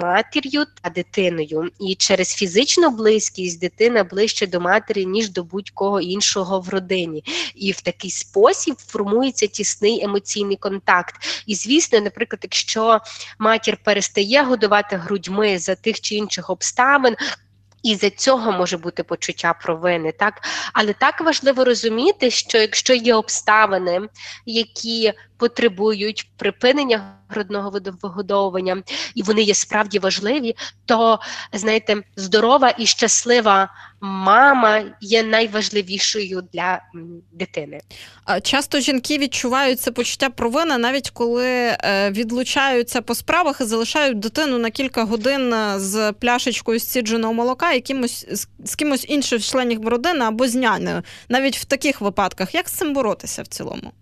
матір'ю 0.02 0.64
та 0.82 0.90
дитиною. 0.90 1.70
І 1.80 1.94
через 1.94 2.34
фізичну 2.34 2.90
близькість 2.90 3.60
дитина 3.60 4.04
ближче 4.04 4.46
до 4.46 4.60
матері, 4.60 5.06
ніж 5.06 5.30
до 5.30 5.44
будь-кого 5.44 6.00
іншого 6.00 6.60
в 6.60 6.68
родині. 6.68 7.24
І 7.54 7.72
в 7.72 7.80
такий 7.80 8.10
спосіб 8.10 8.76
формується 8.78 9.46
тісний 9.46 10.04
емоційний 10.04 10.56
контакт. 10.56 11.14
І, 11.46 11.54
звісно, 11.54 12.00
наприклад, 12.00 12.40
якщо 12.42 13.00
матір 13.38 13.76
перестає 13.84 14.42
годувати 14.42 14.96
грудьми 14.96 15.58
за 15.58 15.74
тих 15.74 16.00
чи 16.00 16.14
інших 16.14 16.50
обставин. 16.50 17.16
І 17.82 17.96
за 17.96 18.10
цього 18.10 18.52
може 18.52 18.76
бути 18.76 19.02
почуття 19.02 19.54
провини, 19.62 20.12
так? 20.12 20.34
Але 20.72 20.92
так 20.92 21.20
важливо 21.20 21.64
розуміти, 21.64 22.30
що 22.30 22.58
якщо 22.58 22.94
є 22.94 23.14
обставини, 23.14 24.00
які 24.46 25.12
потребують 25.40 26.30
припинення 26.36 27.14
грудного 27.28 27.72
вигодовування, 28.02 28.82
і 29.14 29.22
вони 29.22 29.42
є 29.42 29.54
справді 29.54 29.98
важливі, 29.98 30.54
то 30.86 31.18
знаєте, 31.52 32.02
здорова 32.16 32.74
і 32.78 32.86
щаслива 32.86 33.68
мама 34.00 34.82
є 35.00 35.22
найважливішою 35.22 36.42
для 36.52 36.80
дитини. 37.32 37.80
Часто 38.42 38.80
жінки 38.80 39.18
відчувають 39.18 39.80
це 39.80 39.90
почуття 39.90 40.30
провини, 40.30 40.78
навіть 40.78 41.10
коли 41.10 41.46
е, 41.46 42.10
відлучаються 42.10 43.02
по 43.02 43.14
справах 43.14 43.60
і 43.60 43.64
залишають 43.64 44.18
дитину 44.18 44.58
на 44.58 44.70
кілька 44.70 45.04
годин 45.04 45.54
з 45.76 46.12
пляшечкою 46.12 46.80
сцідженого 46.80 47.32
молока, 47.32 47.72
якимось 47.72 48.26
з 48.64 48.74
кимось 48.74 49.06
іншим 49.08 49.40
членів 49.40 49.88
родини 49.88 50.24
або 50.24 50.48
з 50.48 50.54
нянею. 50.54 51.02
Навіть 51.28 51.56
в 51.56 51.64
таких 51.64 52.00
випадках 52.00 52.54
як 52.54 52.68
з 52.68 52.72
цим 52.72 52.94
боротися 52.94 53.42
в 53.42 53.46
цілому? 53.46 53.92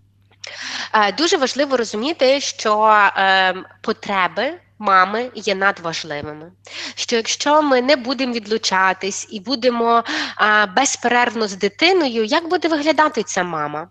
Е, 0.93 1.11
дуже 1.11 1.37
важливо 1.37 1.77
розуміти, 1.77 2.41
що 2.41 2.85
е, 3.17 3.53
потреби. 3.81 4.53
Мами 4.79 5.31
є 5.35 5.55
надважливими. 5.55 6.51
Що 6.95 7.15
якщо 7.15 7.61
ми 7.61 7.81
не 7.81 7.95
будемо 7.95 8.33
відлучатись 8.33 9.27
і 9.31 9.39
будемо 9.39 10.03
а, 10.35 10.65
безперервно 10.65 11.47
з 11.47 11.55
дитиною, 11.55 12.23
як 12.23 12.49
буде 12.49 12.67
виглядати 12.67 13.23
ця 13.23 13.43
мама? 13.43 13.87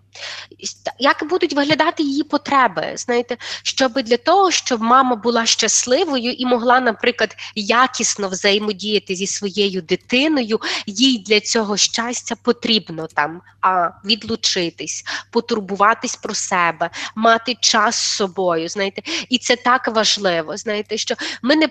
як 0.98 1.28
будуть 1.28 1.52
виглядати 1.52 2.02
її 2.02 2.22
потреби, 2.22 2.92
знаєте, 2.96 3.36
щоб 3.62 3.92
для 3.92 4.16
того, 4.16 4.50
щоб 4.50 4.82
мама 4.82 5.16
була 5.16 5.46
щасливою 5.46 6.32
і 6.32 6.46
могла, 6.46 6.80
наприклад, 6.80 7.36
якісно 7.54 8.28
взаємодіяти 8.28 9.14
зі 9.14 9.26
своєю 9.26 9.82
дитиною, 9.82 10.60
їй 10.86 11.18
для 11.18 11.40
цього 11.40 11.76
щастя 11.76 12.36
потрібно 12.42 13.06
там 13.14 13.40
а 13.60 13.90
відлучитись, 14.04 15.04
потурбуватись 15.30 16.16
про 16.16 16.34
себе, 16.34 16.90
мати 17.14 17.54
час 17.60 17.96
з 17.96 18.16
собою. 18.16 18.68
Знаєте, 18.68 19.02
і 19.28 19.38
це 19.38 19.56
так 19.56 19.88
важливо. 19.88 20.56
Знаєте, 20.56 20.77
що 20.98 21.14
ми 21.42 21.56
не 21.56 21.68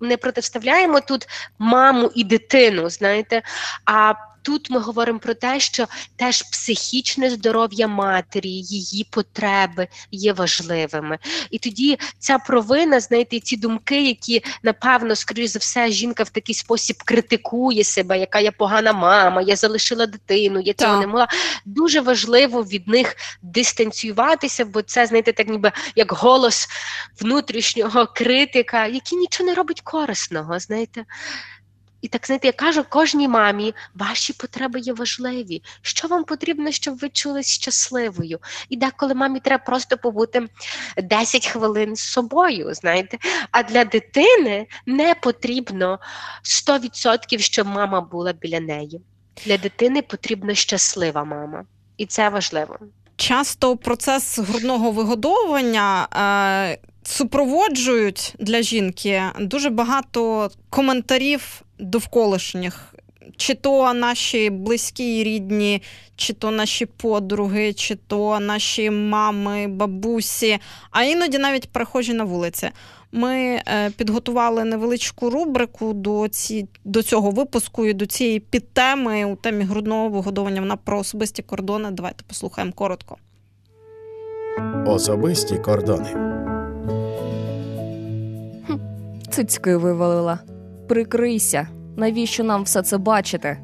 не 0.00 0.16
протиставляємо 0.16 1.00
тут 1.00 1.28
маму 1.58 2.10
і 2.14 2.24
дитину, 2.24 2.90
знаєте, 2.90 3.42
а 3.84 4.14
тут 4.42 4.70
ми 4.70 4.78
говоримо 4.78 5.18
про 5.18 5.34
те, 5.34 5.60
що 5.60 5.86
теж 6.16 6.42
психічне 6.42 7.30
здоров'я 7.30 7.88
матері, 7.88 8.50
її 8.50 9.06
потреби 9.10 9.88
є 10.10 10.32
важливими. 10.32 11.18
І 11.50 11.58
тоді 11.58 11.98
ця 12.18 12.38
провина, 12.38 13.00
знаєте, 13.00 13.40
ці 13.40 13.56
думки, 13.56 14.06
які 14.06 14.42
напевно, 14.62 15.16
скоріш 15.16 15.50
за 15.50 15.58
все, 15.58 15.90
жінка 15.90 16.22
в 16.22 16.30
такий 16.30 16.54
спосіб 16.54 16.96
критикує 17.04 17.84
себе, 17.84 18.18
яка 18.18 18.40
я 18.40 18.52
погана 18.52 18.92
мама, 18.92 19.42
я 19.42 19.56
залишила 19.56 20.06
дитину, 20.06 20.60
я 20.60 20.72
цього 20.72 21.00
не 21.00 21.06
могла. 21.06 21.28
Дуже 21.64 22.00
важливо 22.00 22.62
від 22.62 22.88
них 22.88 23.16
дистанціюватися, 23.42 24.64
бо 24.64 24.82
це, 24.82 25.06
знаєте, 25.06 25.32
так 25.32 25.48
ніби 25.48 25.72
як 25.96 26.12
голос 26.12 26.68
внутрішнього 27.20 28.06
критика, 28.06 28.86
який 28.86 29.18
нічого 29.18 29.48
не 29.48 29.54
робить 29.54 29.80
корисного. 29.80 30.58
знаєте. 30.58 31.04
І 32.02 32.08
так 32.08 32.26
знаєте, 32.26 32.46
я 32.46 32.52
кажу 32.52 32.84
кожній 32.88 33.28
мамі, 33.28 33.74
ваші 33.94 34.32
потреби 34.32 34.80
є 34.80 34.92
важливі. 34.92 35.62
Що 35.82 36.08
вам 36.08 36.24
потрібно, 36.24 36.70
щоб 36.70 36.98
ви 36.98 37.08
чулись 37.08 37.50
щасливою? 37.50 38.38
І 38.68 38.76
деколи 38.76 39.14
мамі 39.14 39.40
треба 39.40 39.64
просто 39.64 39.96
побути 39.96 40.48
10 40.96 41.46
хвилин 41.46 41.96
з 41.96 42.00
собою. 42.00 42.74
знаєте. 42.74 43.18
А 43.50 43.62
для 43.62 43.84
дитини 43.84 44.66
не 44.86 45.14
потрібно 45.14 45.98
100%, 46.42 47.38
щоб 47.38 47.66
мама 47.66 48.00
була 48.00 48.32
біля 48.32 48.60
неї. 48.60 49.00
Для 49.46 49.56
дитини 49.56 50.02
потрібна 50.02 50.54
щаслива 50.54 51.24
мама, 51.24 51.64
і 51.96 52.06
це 52.06 52.28
важливо. 52.28 52.78
Часто 53.16 53.76
процес 53.76 54.38
грудного 54.38 54.90
вигодовування. 54.90 56.08
Е... 56.72 56.78
Супроводжують 57.04 58.34
для 58.38 58.62
жінки 58.62 59.22
дуже 59.40 59.70
багато 59.70 60.50
коментарів 60.70 61.62
довколишніх, 61.82 62.94
чи 63.36 63.54
то 63.54 63.94
наші 63.94 64.50
близькі 64.50 65.20
і 65.20 65.24
рідні, 65.24 65.82
чи 66.16 66.32
то 66.32 66.50
наші 66.50 66.86
подруги, 66.86 67.72
чи 67.72 67.94
то 67.94 68.40
наші 68.40 68.90
мами, 68.90 69.68
бабусі, 69.68 70.58
а 70.90 71.02
іноді 71.02 71.38
навіть 71.38 71.68
перехожі 71.68 72.14
на 72.14 72.24
вулиці. 72.24 72.70
Ми 73.12 73.36
е, 73.36 73.90
підготували 73.96 74.64
невеличку 74.64 75.30
рубрику 75.30 75.92
до 75.92 76.28
ці, 76.28 76.68
до 76.84 77.02
цього 77.02 77.30
випуску 77.30 77.86
і 77.86 77.92
до 77.92 78.06
цієї 78.06 78.40
підтеми 78.40 79.24
у 79.24 79.36
темі 79.36 79.64
грудного 79.64 80.08
вигодовування. 80.08 80.60
Вона 80.60 80.76
про 80.76 80.98
особисті 80.98 81.42
кордони. 81.42 81.90
Давайте 81.90 82.24
послухаємо 82.28 82.72
коротко. 82.72 83.16
Особисті 84.86 85.56
кордони. 85.56 86.16
Цицьки 89.30 89.76
вивалила 89.76 90.38
прикрийся, 90.88 91.68
навіщо 91.96 92.44
нам 92.44 92.62
все 92.62 92.82
це 92.82 92.98
бачити? 92.98 93.58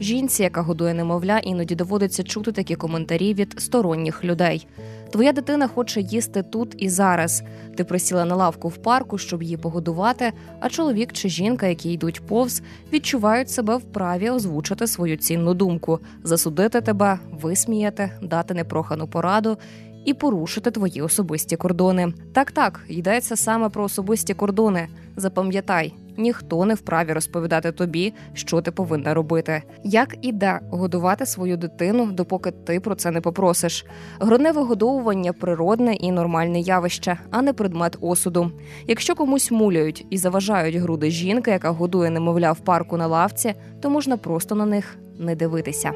Жінці, 0.00 0.42
яка 0.42 0.62
годує 0.62 0.94
немовля, 0.94 1.38
іноді 1.38 1.74
доводиться 1.74 2.22
чути 2.22 2.52
такі 2.52 2.74
коментарі 2.74 3.34
від 3.34 3.54
сторонніх 3.58 4.24
людей. 4.24 4.66
Твоя 5.10 5.32
дитина 5.32 5.68
хоче 5.68 6.00
їсти 6.00 6.42
тут 6.42 6.74
і 6.78 6.88
зараз. 6.88 7.42
Ти 7.76 7.84
присіла 7.84 8.24
на 8.24 8.34
лавку 8.34 8.68
в 8.68 8.76
парку, 8.76 9.18
щоб 9.18 9.42
її 9.42 9.56
погодувати. 9.56 10.32
А 10.60 10.68
чоловік 10.68 11.12
чи 11.12 11.28
жінка, 11.28 11.66
які 11.66 11.92
йдуть 11.92 12.26
повз, 12.26 12.62
відчувають 12.92 13.50
себе 13.50 13.76
вправі 13.76 14.30
озвучити 14.30 14.86
свою 14.86 15.16
цінну 15.16 15.54
думку, 15.54 15.98
засудити 16.24 16.80
тебе, 16.80 17.18
висміяти, 17.32 18.10
дати 18.22 18.54
непрохану 18.54 19.06
пораду 19.06 19.58
і 20.04 20.14
порушити 20.14 20.70
твої 20.70 21.02
особисті 21.02 21.56
кордони. 21.56 22.12
Так, 22.32 22.52
так 22.52 22.80
йдеться 22.88 23.36
саме 23.36 23.68
про 23.68 23.84
особисті 23.84 24.34
кордони. 24.34 24.88
Запам'ятай, 25.16 25.94
ніхто 26.16 26.64
не 26.64 26.74
вправі 26.74 27.12
розповідати 27.12 27.72
тобі, 27.72 28.14
що 28.34 28.60
ти 28.60 28.70
повинна 28.70 29.14
робити, 29.14 29.62
як 29.84 30.16
і 30.22 30.32
де 30.32 30.60
годувати 30.70 31.26
свою 31.26 31.56
дитину, 31.56 32.12
допоки 32.12 32.50
ти 32.50 32.80
про 32.80 32.94
це 32.94 33.10
не 33.10 33.20
попросиш. 33.20 33.86
Грудне 34.20 34.52
вигодовування 34.52 35.32
природне 35.32 35.94
і 35.94 36.12
нормальне 36.12 36.60
явище, 36.60 37.18
а 37.30 37.42
не 37.42 37.52
предмет 37.52 37.96
осуду. 38.00 38.50
Якщо 38.86 39.14
комусь 39.14 39.50
муляють 39.50 40.06
і 40.10 40.18
заважають 40.18 40.76
груди 40.76 41.10
жінки, 41.10 41.50
яка 41.50 41.70
годує 41.70 42.10
немовля 42.10 42.52
в 42.52 42.60
парку 42.60 42.96
на 42.96 43.06
лавці, 43.06 43.54
то 43.80 43.90
можна 43.90 44.16
просто 44.16 44.54
на 44.54 44.66
них 44.66 44.96
не 45.18 45.34
дивитися. 45.34 45.92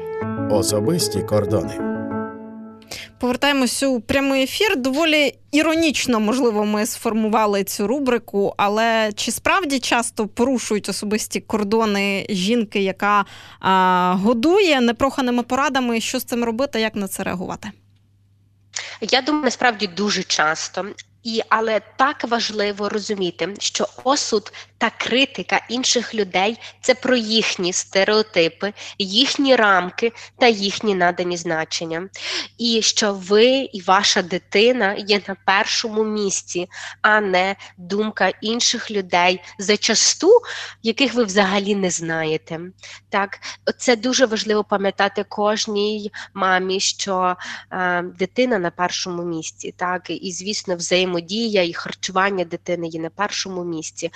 Особисті 0.51 1.21
кордони. 1.21 1.96
Повертаємося 3.19 3.87
у 3.87 4.01
прямий 4.01 4.43
ефір. 4.43 4.77
Доволі 4.77 5.35
іронічно, 5.51 6.19
можливо, 6.19 6.65
ми 6.65 6.85
сформували 6.85 7.63
цю 7.63 7.87
рубрику, 7.87 8.53
але 8.57 9.11
чи 9.15 9.31
справді 9.31 9.79
часто 9.79 10.27
порушують 10.27 10.89
особисті 10.89 11.39
кордони 11.39 12.25
жінки, 12.29 12.79
яка 12.81 13.25
а, 13.59 14.15
годує 14.23 14.81
непроханими 14.81 15.43
порадами, 15.43 16.01
що 16.01 16.19
з 16.19 16.23
цим 16.23 16.43
робити, 16.43 16.81
як 16.81 16.95
на 16.95 17.07
це 17.07 17.23
реагувати? 17.23 17.71
Я 19.01 19.21
думаю, 19.21 19.43
насправді 19.43 19.87
дуже 19.87 20.23
часто. 20.23 20.85
І 21.23 21.41
але 21.49 21.81
так 21.97 22.23
важливо 22.23 22.89
розуміти, 22.89 23.53
що 23.59 23.87
осуд 24.03 24.53
та 24.77 24.89
критика 24.89 25.61
інших 25.69 26.15
людей 26.15 26.59
це 26.81 26.95
про 26.95 27.15
їхні 27.15 27.73
стереотипи, 27.73 28.73
їхні 28.99 29.55
рамки 29.55 30.11
та 30.39 30.47
їхні 30.47 30.95
надані 30.95 31.37
значення. 31.37 32.09
І 32.57 32.81
що 32.81 33.13
ви 33.13 33.45
і 33.47 33.81
ваша 33.81 34.21
дитина 34.21 34.93
є 34.93 35.21
на 35.27 35.35
першому 35.45 36.03
місці, 36.03 36.69
а 37.01 37.21
не 37.21 37.55
думка 37.77 38.31
інших 38.41 38.91
людей, 38.91 39.41
зачасту 39.59 40.41
яких 40.83 41.13
ви 41.13 41.23
взагалі 41.23 41.75
не 41.75 41.89
знаєте. 41.89 42.59
Так, 43.09 43.39
Це 43.77 43.95
дуже 43.95 44.25
важливо 44.25 44.63
пам'ятати 44.63 45.23
кожній 45.23 46.11
мамі, 46.33 46.79
що 46.79 47.35
е, 47.71 48.01
дитина 48.01 48.59
на 48.59 48.71
першому 48.71 49.23
місці, 49.23 49.73
так, 49.77 50.09
і, 50.09 50.31
звісно, 50.31 50.75
взаємодія 50.75 51.63
і 51.63 51.73
харчування 51.73 52.45
дитини 52.45 52.87
є 52.87 52.99
на 52.99 53.09
першому 53.09 53.63
місці. 53.63 54.11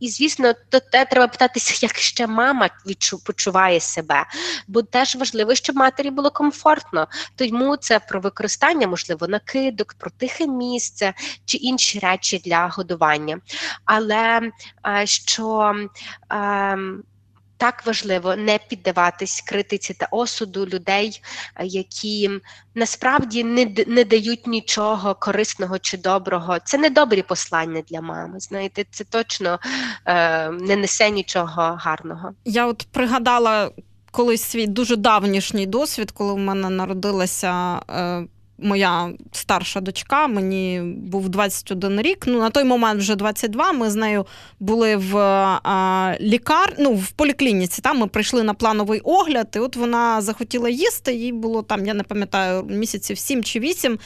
І 0.00 0.08
звісно, 0.08 0.52
то 0.68 0.80
те 0.80 1.04
треба 1.04 1.28
питатися, 1.28 1.78
як 1.86 1.96
ще 1.98 2.26
мама 2.26 2.70
відчу, 2.86 3.24
почуває 3.24 3.80
себе, 3.80 4.24
бо 4.68 4.82
теж 4.82 5.16
важливо, 5.16 5.54
щоб 5.54 5.76
матері 5.76 6.10
було 6.10 6.30
комфортно. 6.30 7.06
Тому 7.36 7.76
це 7.76 7.98
про 7.98 8.20
використання, 8.20 8.86
можливо, 8.86 9.28
накидок, 9.28 9.94
про 9.94 10.10
тихе 10.10 10.46
місце 10.46 11.14
чи 11.44 11.56
інші 11.56 11.98
речі 11.98 12.42
для 12.44 12.68
годування. 12.68 13.40
Але 13.84 14.50
що 15.04 15.74
так 17.56 17.86
важливо 17.86 18.36
не 18.36 18.58
піддаватись 18.58 19.40
критиці 19.46 19.94
та 19.94 20.08
осуду 20.10 20.66
людей, 20.66 21.22
які 21.64 22.30
насправді 22.74 23.44
не 23.44 23.74
не 23.86 24.04
дають 24.04 24.46
нічого 24.46 25.14
корисного 25.14 25.78
чи 25.78 25.98
доброго. 25.98 26.58
Це 26.64 26.78
не 26.78 26.90
добрі 26.90 27.22
послання 27.22 27.82
для 27.88 28.00
мами. 28.00 28.40
Знаєте, 28.40 28.84
це 28.90 29.04
точно 29.04 29.58
е, 30.06 30.50
не 30.50 30.76
несе 30.76 31.10
нічого 31.10 31.78
гарного. 31.80 32.30
Я 32.44 32.66
от 32.66 32.86
пригадала 32.92 33.70
колись 34.10 34.42
свій 34.42 34.66
дуже 34.66 34.96
давнішній 34.96 35.66
досвід, 35.66 36.10
коли 36.10 36.32
в 36.32 36.38
мене 36.38 36.70
народилася. 36.70 37.80
Е, 37.90 38.26
моя 38.58 39.12
старша 39.32 39.80
дочка, 39.80 40.26
мені 40.26 40.80
був 40.96 41.28
21 41.28 42.00
рік. 42.00 42.24
Ну 42.26 42.38
на 42.38 42.50
той 42.50 42.64
момент 42.64 43.00
вже 43.00 43.16
22, 43.16 43.72
Ми 43.72 43.90
з 43.90 43.94
нею 43.94 44.26
були 44.60 44.96
в 44.96 45.18
а, 45.62 46.14
лікар, 46.20 46.74
ну 46.78 46.92
в 46.94 47.10
поліклініці. 47.10 47.82
Там 47.82 47.98
ми 47.98 48.06
прийшли 48.06 48.42
на 48.42 48.54
плановий 48.54 49.00
огляд, 49.00 49.48
і 49.56 49.58
от 49.58 49.76
вона 49.76 50.20
захотіла 50.20 50.68
їсти. 50.68 51.14
Їй 51.14 51.32
було 51.32 51.62
там, 51.62 51.86
я 51.86 51.94
не 51.94 52.02
пам'ятаю, 52.02 52.62
місяців 52.62 53.18
7 53.18 53.44
чи 53.44 53.60
8. 53.60 53.98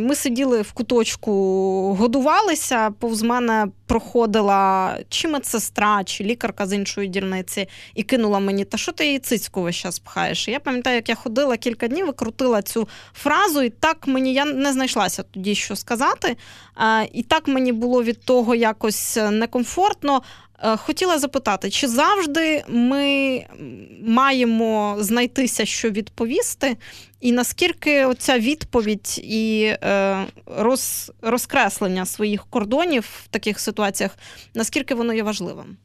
Ми 0.00 0.14
сиділи 0.14 0.62
в 0.62 0.72
куточку, 0.72 1.32
годувалися. 1.98 2.90
Повз 2.90 3.22
мене 3.22 3.66
проходила 3.86 4.96
чи 5.08 5.28
медсестра, 5.28 6.04
чи 6.04 6.24
лікарка 6.24 6.66
з 6.66 6.72
іншої 6.72 7.08
дільниці, 7.08 7.68
і 7.94 8.02
кинула 8.02 8.38
мені, 8.38 8.64
та 8.64 8.78
що 8.78 8.92
ти 8.92 9.06
її 9.06 9.18
цицьку 9.18 9.62
весь 9.62 9.76
час 9.76 9.98
пхаєш? 9.98 10.48
Я 10.48 10.60
пам'ятаю, 10.60 10.96
як 10.96 11.08
я 11.08 11.14
ходила 11.14 11.56
кілька 11.56 11.88
днів, 11.88 12.06
викрутила 12.06 12.62
цю 12.62 12.88
фразу, 13.14 13.62
і 13.62 13.70
так 13.70 14.06
мені 14.06 14.34
я 14.34 14.44
не 14.44 14.72
знайшлася 14.72 15.22
тоді, 15.22 15.54
що 15.54 15.76
сказати. 15.76 16.36
І 17.12 17.22
так 17.22 17.48
мені 17.48 17.72
було 17.72 18.02
від 18.02 18.20
того 18.20 18.54
якось 18.54 19.18
некомфортно. 19.30 20.22
Е, 20.62 20.76
хотіла 20.76 21.18
запитати, 21.18 21.70
чи 21.70 21.88
завжди 21.88 22.64
ми 22.68 23.46
маємо 24.02 24.96
знайтися, 24.98 25.64
що 25.64 25.90
відповісти, 25.90 26.76
І 27.24 27.32
наскільки 27.32 28.04
оця 28.04 28.38
відповідь 28.38 29.20
і 29.24 29.72
е, 29.82 30.26
роз, 30.46 31.12
розкреслення 31.22 32.06
своїх 32.06 32.46
кордонів 32.50 33.08
в 33.24 33.28
таких 33.28 33.60
ситуаціях, 33.60 34.18
наскільки 34.54 34.94
воно 34.94 35.14
є 35.14 35.22
важливим? 35.22 35.76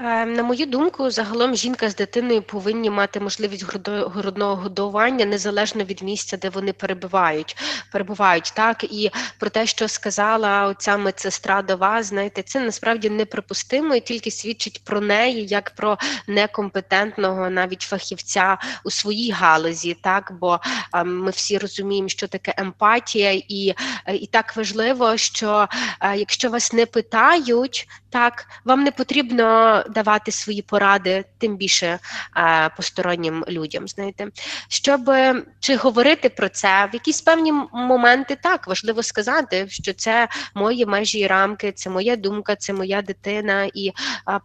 Е, 0.00 0.26
на 0.26 0.42
мою 0.42 0.66
думку, 0.66 1.10
загалом 1.10 1.54
жінка 1.54 1.90
з 1.90 1.96
дитиною 1.96 2.42
повинні 2.42 2.90
мати 2.90 3.20
можливість 3.20 3.64
грудного 3.88 4.56
годування 4.56 5.24
незалежно 5.24 5.84
від 5.84 6.02
місця, 6.02 6.36
де 6.36 6.48
вони 6.48 6.72
перебувають. 6.72 7.56
Перебувають 7.92 8.52
так 8.56 8.84
і 8.84 9.10
про 9.38 9.50
те, 9.50 9.66
що 9.66 9.88
сказала 9.88 10.66
оця 10.66 10.96
медсестра 10.96 11.62
до 11.62 11.76
вас, 11.76 12.06
знаєте, 12.06 12.42
це 12.42 12.60
насправді 12.60 13.10
неприпустимо 13.10 13.94
і 13.94 14.00
тільки 14.00 14.30
свідчить 14.30 14.84
про 14.84 15.00
неї 15.00 15.46
як 15.46 15.70
про 15.70 15.98
некомпетентного 16.26 17.50
навіть 17.50 17.82
фахівця 17.82 18.58
у 18.84 18.90
своїй 18.90 19.30
галузі. 19.30 19.96
Так, 20.02 20.32
бо 20.40 20.60
ем, 20.94 21.18
ми 21.18 21.30
всі 21.30 21.58
розуміємо, 21.58 22.08
що 22.08 22.28
таке 22.28 22.54
емпатія, 22.56 23.32
і 23.48 23.74
е, 24.06 24.14
і 24.14 24.26
так 24.26 24.56
важливо, 24.56 25.16
що 25.16 25.68
е, 26.00 26.16
якщо 26.16 26.50
вас 26.50 26.72
не 26.72 26.86
питають, 26.86 27.88
так 28.10 28.46
вам 28.64 28.84
не 28.84 28.90
потрібно 28.90 29.47
давати 29.90 30.32
свої 30.32 30.62
поради, 30.62 31.24
тим 31.38 31.56
більше 31.56 31.98
е, 32.36 32.70
постороннім 32.76 33.44
людям. 33.48 33.88
Знаєте, 33.88 34.26
щоб 34.68 35.10
чи 35.60 35.76
говорити 35.76 36.28
про 36.28 36.48
це 36.48 36.88
в 36.92 36.94
якісь 36.94 37.20
певні 37.20 37.52
моменти, 37.72 38.38
так 38.42 38.66
важливо 38.68 39.02
сказати, 39.02 39.66
що 39.68 39.92
це 39.92 40.28
мої 40.54 40.86
межі 40.86 41.18
і 41.18 41.26
рамки, 41.26 41.72
це 41.72 41.90
моя 41.90 42.16
думка, 42.16 42.56
це 42.56 42.72
моя 42.72 43.02
дитина, 43.02 43.70
і 43.74 43.88
е, 43.88 43.92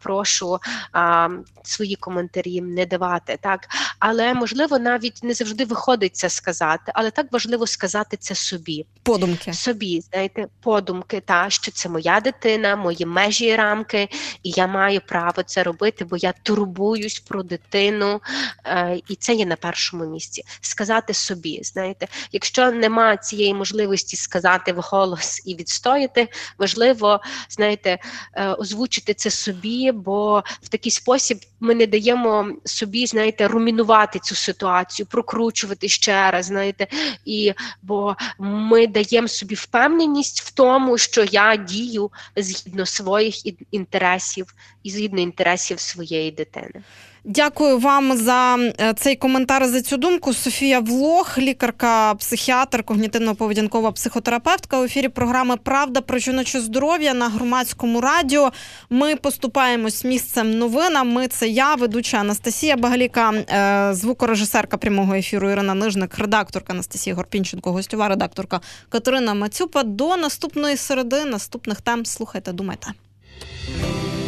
прошу 0.01 0.60
е, 0.95 1.30
свої 1.64 1.95
коментарі 1.95 2.62
не 2.62 2.86
давати. 2.86 3.38
Так, 3.41 3.68
але 3.99 4.34
можливо 4.34 4.80
навіть 4.80 5.24
не 5.24 5.34
завжди 5.34 5.66
виходить 5.66 6.16
це 6.16 6.30
сказати, 6.30 6.91
але 6.95 7.12
так 7.12 7.28
важливо 7.32 7.68
сказати 7.68 8.18
це 8.18 8.36
собі. 8.36 8.86
Подумки 9.04 9.54
собі, 9.54 10.01
знаєте, 10.01 10.47
подумки, 10.62 11.22
та 11.26 11.49
що 11.49 11.72
це 11.72 11.89
моя 11.89 12.20
дитина, 12.20 12.76
мої 12.76 13.06
межі 13.06 13.45
і 13.45 13.56
рамки, 13.56 14.10
і 14.43 14.49
я 14.49 14.68
маю 14.68 14.93
право 15.00 15.24
право 15.24 15.44
це 15.44 15.64
робити, 15.64 16.06
бо 16.06 16.18
я 16.18 16.34
турбуюсь 16.44 17.20
про 17.20 17.44
дитину, 17.44 18.22
е, 18.66 19.00
і 19.10 19.16
це 19.16 19.34
є 19.34 19.46
на 19.46 19.56
першому 19.56 20.06
місці. 20.06 20.44
Сказати 20.62 21.14
собі, 21.14 21.60
знаєте, 21.64 22.08
якщо 22.32 22.72
нема 22.72 23.18
цієї 23.18 23.54
можливості 23.54 24.18
сказати 24.18 24.74
вголос 24.74 25.41
і 25.46 25.56
відстояти, 25.56 26.28
важливо, 26.58 27.22
знаєте, 27.50 28.00
е, 28.34 28.48
озвучити 28.48 29.14
це 29.14 29.30
собі, 29.30 29.91
бо 29.91 30.44
в 30.62 30.68
такий 30.70 30.91
спосіб 30.91 31.39
ми 31.60 31.76
не 31.76 31.88
даємо 31.88 32.48
собі, 32.66 33.08
знаєте, 33.08 33.48
румінувати 33.48 34.20
цю 34.20 34.36
ситуацію, 34.36 35.06
прокручувати 35.06 35.89
ще 35.89 36.32
раз, 36.32 36.46
знаєте, 36.46 36.88
і 37.26 37.54
бо 37.82 38.16
ми 38.39 38.88
даємо 38.88 39.28
собі 39.28 39.56
впевненість 39.56 40.41
в 40.41 40.52
тому, 40.52 40.98
що 40.98 41.24
я 41.24 41.56
дію 41.56 42.12
згідно 42.36 42.86
своїх 42.86 43.36
інтересів 43.72 44.54
і 44.84 44.90
згідно 44.90 45.22
інтересів 45.22 45.80
своєї 45.80 46.32
дитини. 46.32 46.84
Дякую 47.26 47.80
вам 47.80 48.18
за 48.18 48.58
е, 48.58 48.94
цей 48.94 49.16
коментар 49.16 49.68
за 49.68 49.82
цю 49.82 49.98
думку. 49.98 50.34
Софія 50.34 50.80
Влох, 50.80 51.38
лікарка, 51.38 52.16
психіатр, 52.16 52.84
когнітивно-поведінкова 52.84 53.92
психотерапевтка 53.92 54.80
у 54.80 54.84
ефірі 54.84 55.08
програми 55.08 55.58
Правда 55.58 56.02
про 56.02 56.18
жіноче 56.18 56.60
здоров'я 56.60 57.14
на 57.14 57.30
громадському 57.30 58.02
радіо. 58.02 58.52
Ми 58.90 59.16
поступаємось 59.16 60.04
місцем 60.04 60.58
новинам. 60.58 61.12
Ми 61.12 61.28
це 61.28 61.48
я, 61.48 61.76
ведуча 61.76 62.18
Анастасія 62.18 62.78
Багаліка, 62.78 63.32
е, 63.34 63.94
звукорежисерка 63.94 64.78
прямого 64.78 65.14
ефіру 65.14 65.50
Ірина 65.50 65.74
Нижник, 65.74 66.18
редакторка 66.18 66.74
Анастасія 66.74 67.16
Горпінченко, 67.16 67.72
гостьова 67.72 68.10
редакторка 68.10 68.62
Катерина 68.90 69.34
Мацюпа. 69.34 69.84
До 69.84 70.18
наступної 70.18 70.78
середи, 70.78 71.26
наступних 71.26 71.82
тем 71.82 72.06
слухайте, 72.06 72.52
думайте. 72.52 72.88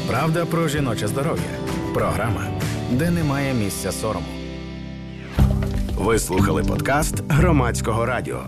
Правда 0.08 0.46
про 0.46 0.68
жіноче 0.68 1.08
здоров'я. 1.08 1.44
Програма, 1.94 2.48
де 2.92 3.12
немає 3.12 3.54
місця 3.54 3.92
сорому. 3.92 4.26
Ви 5.98 6.20
слухали 6.20 6.64
подкаст 6.64 7.24
громадського 7.30 8.06
радіо. 8.06 8.40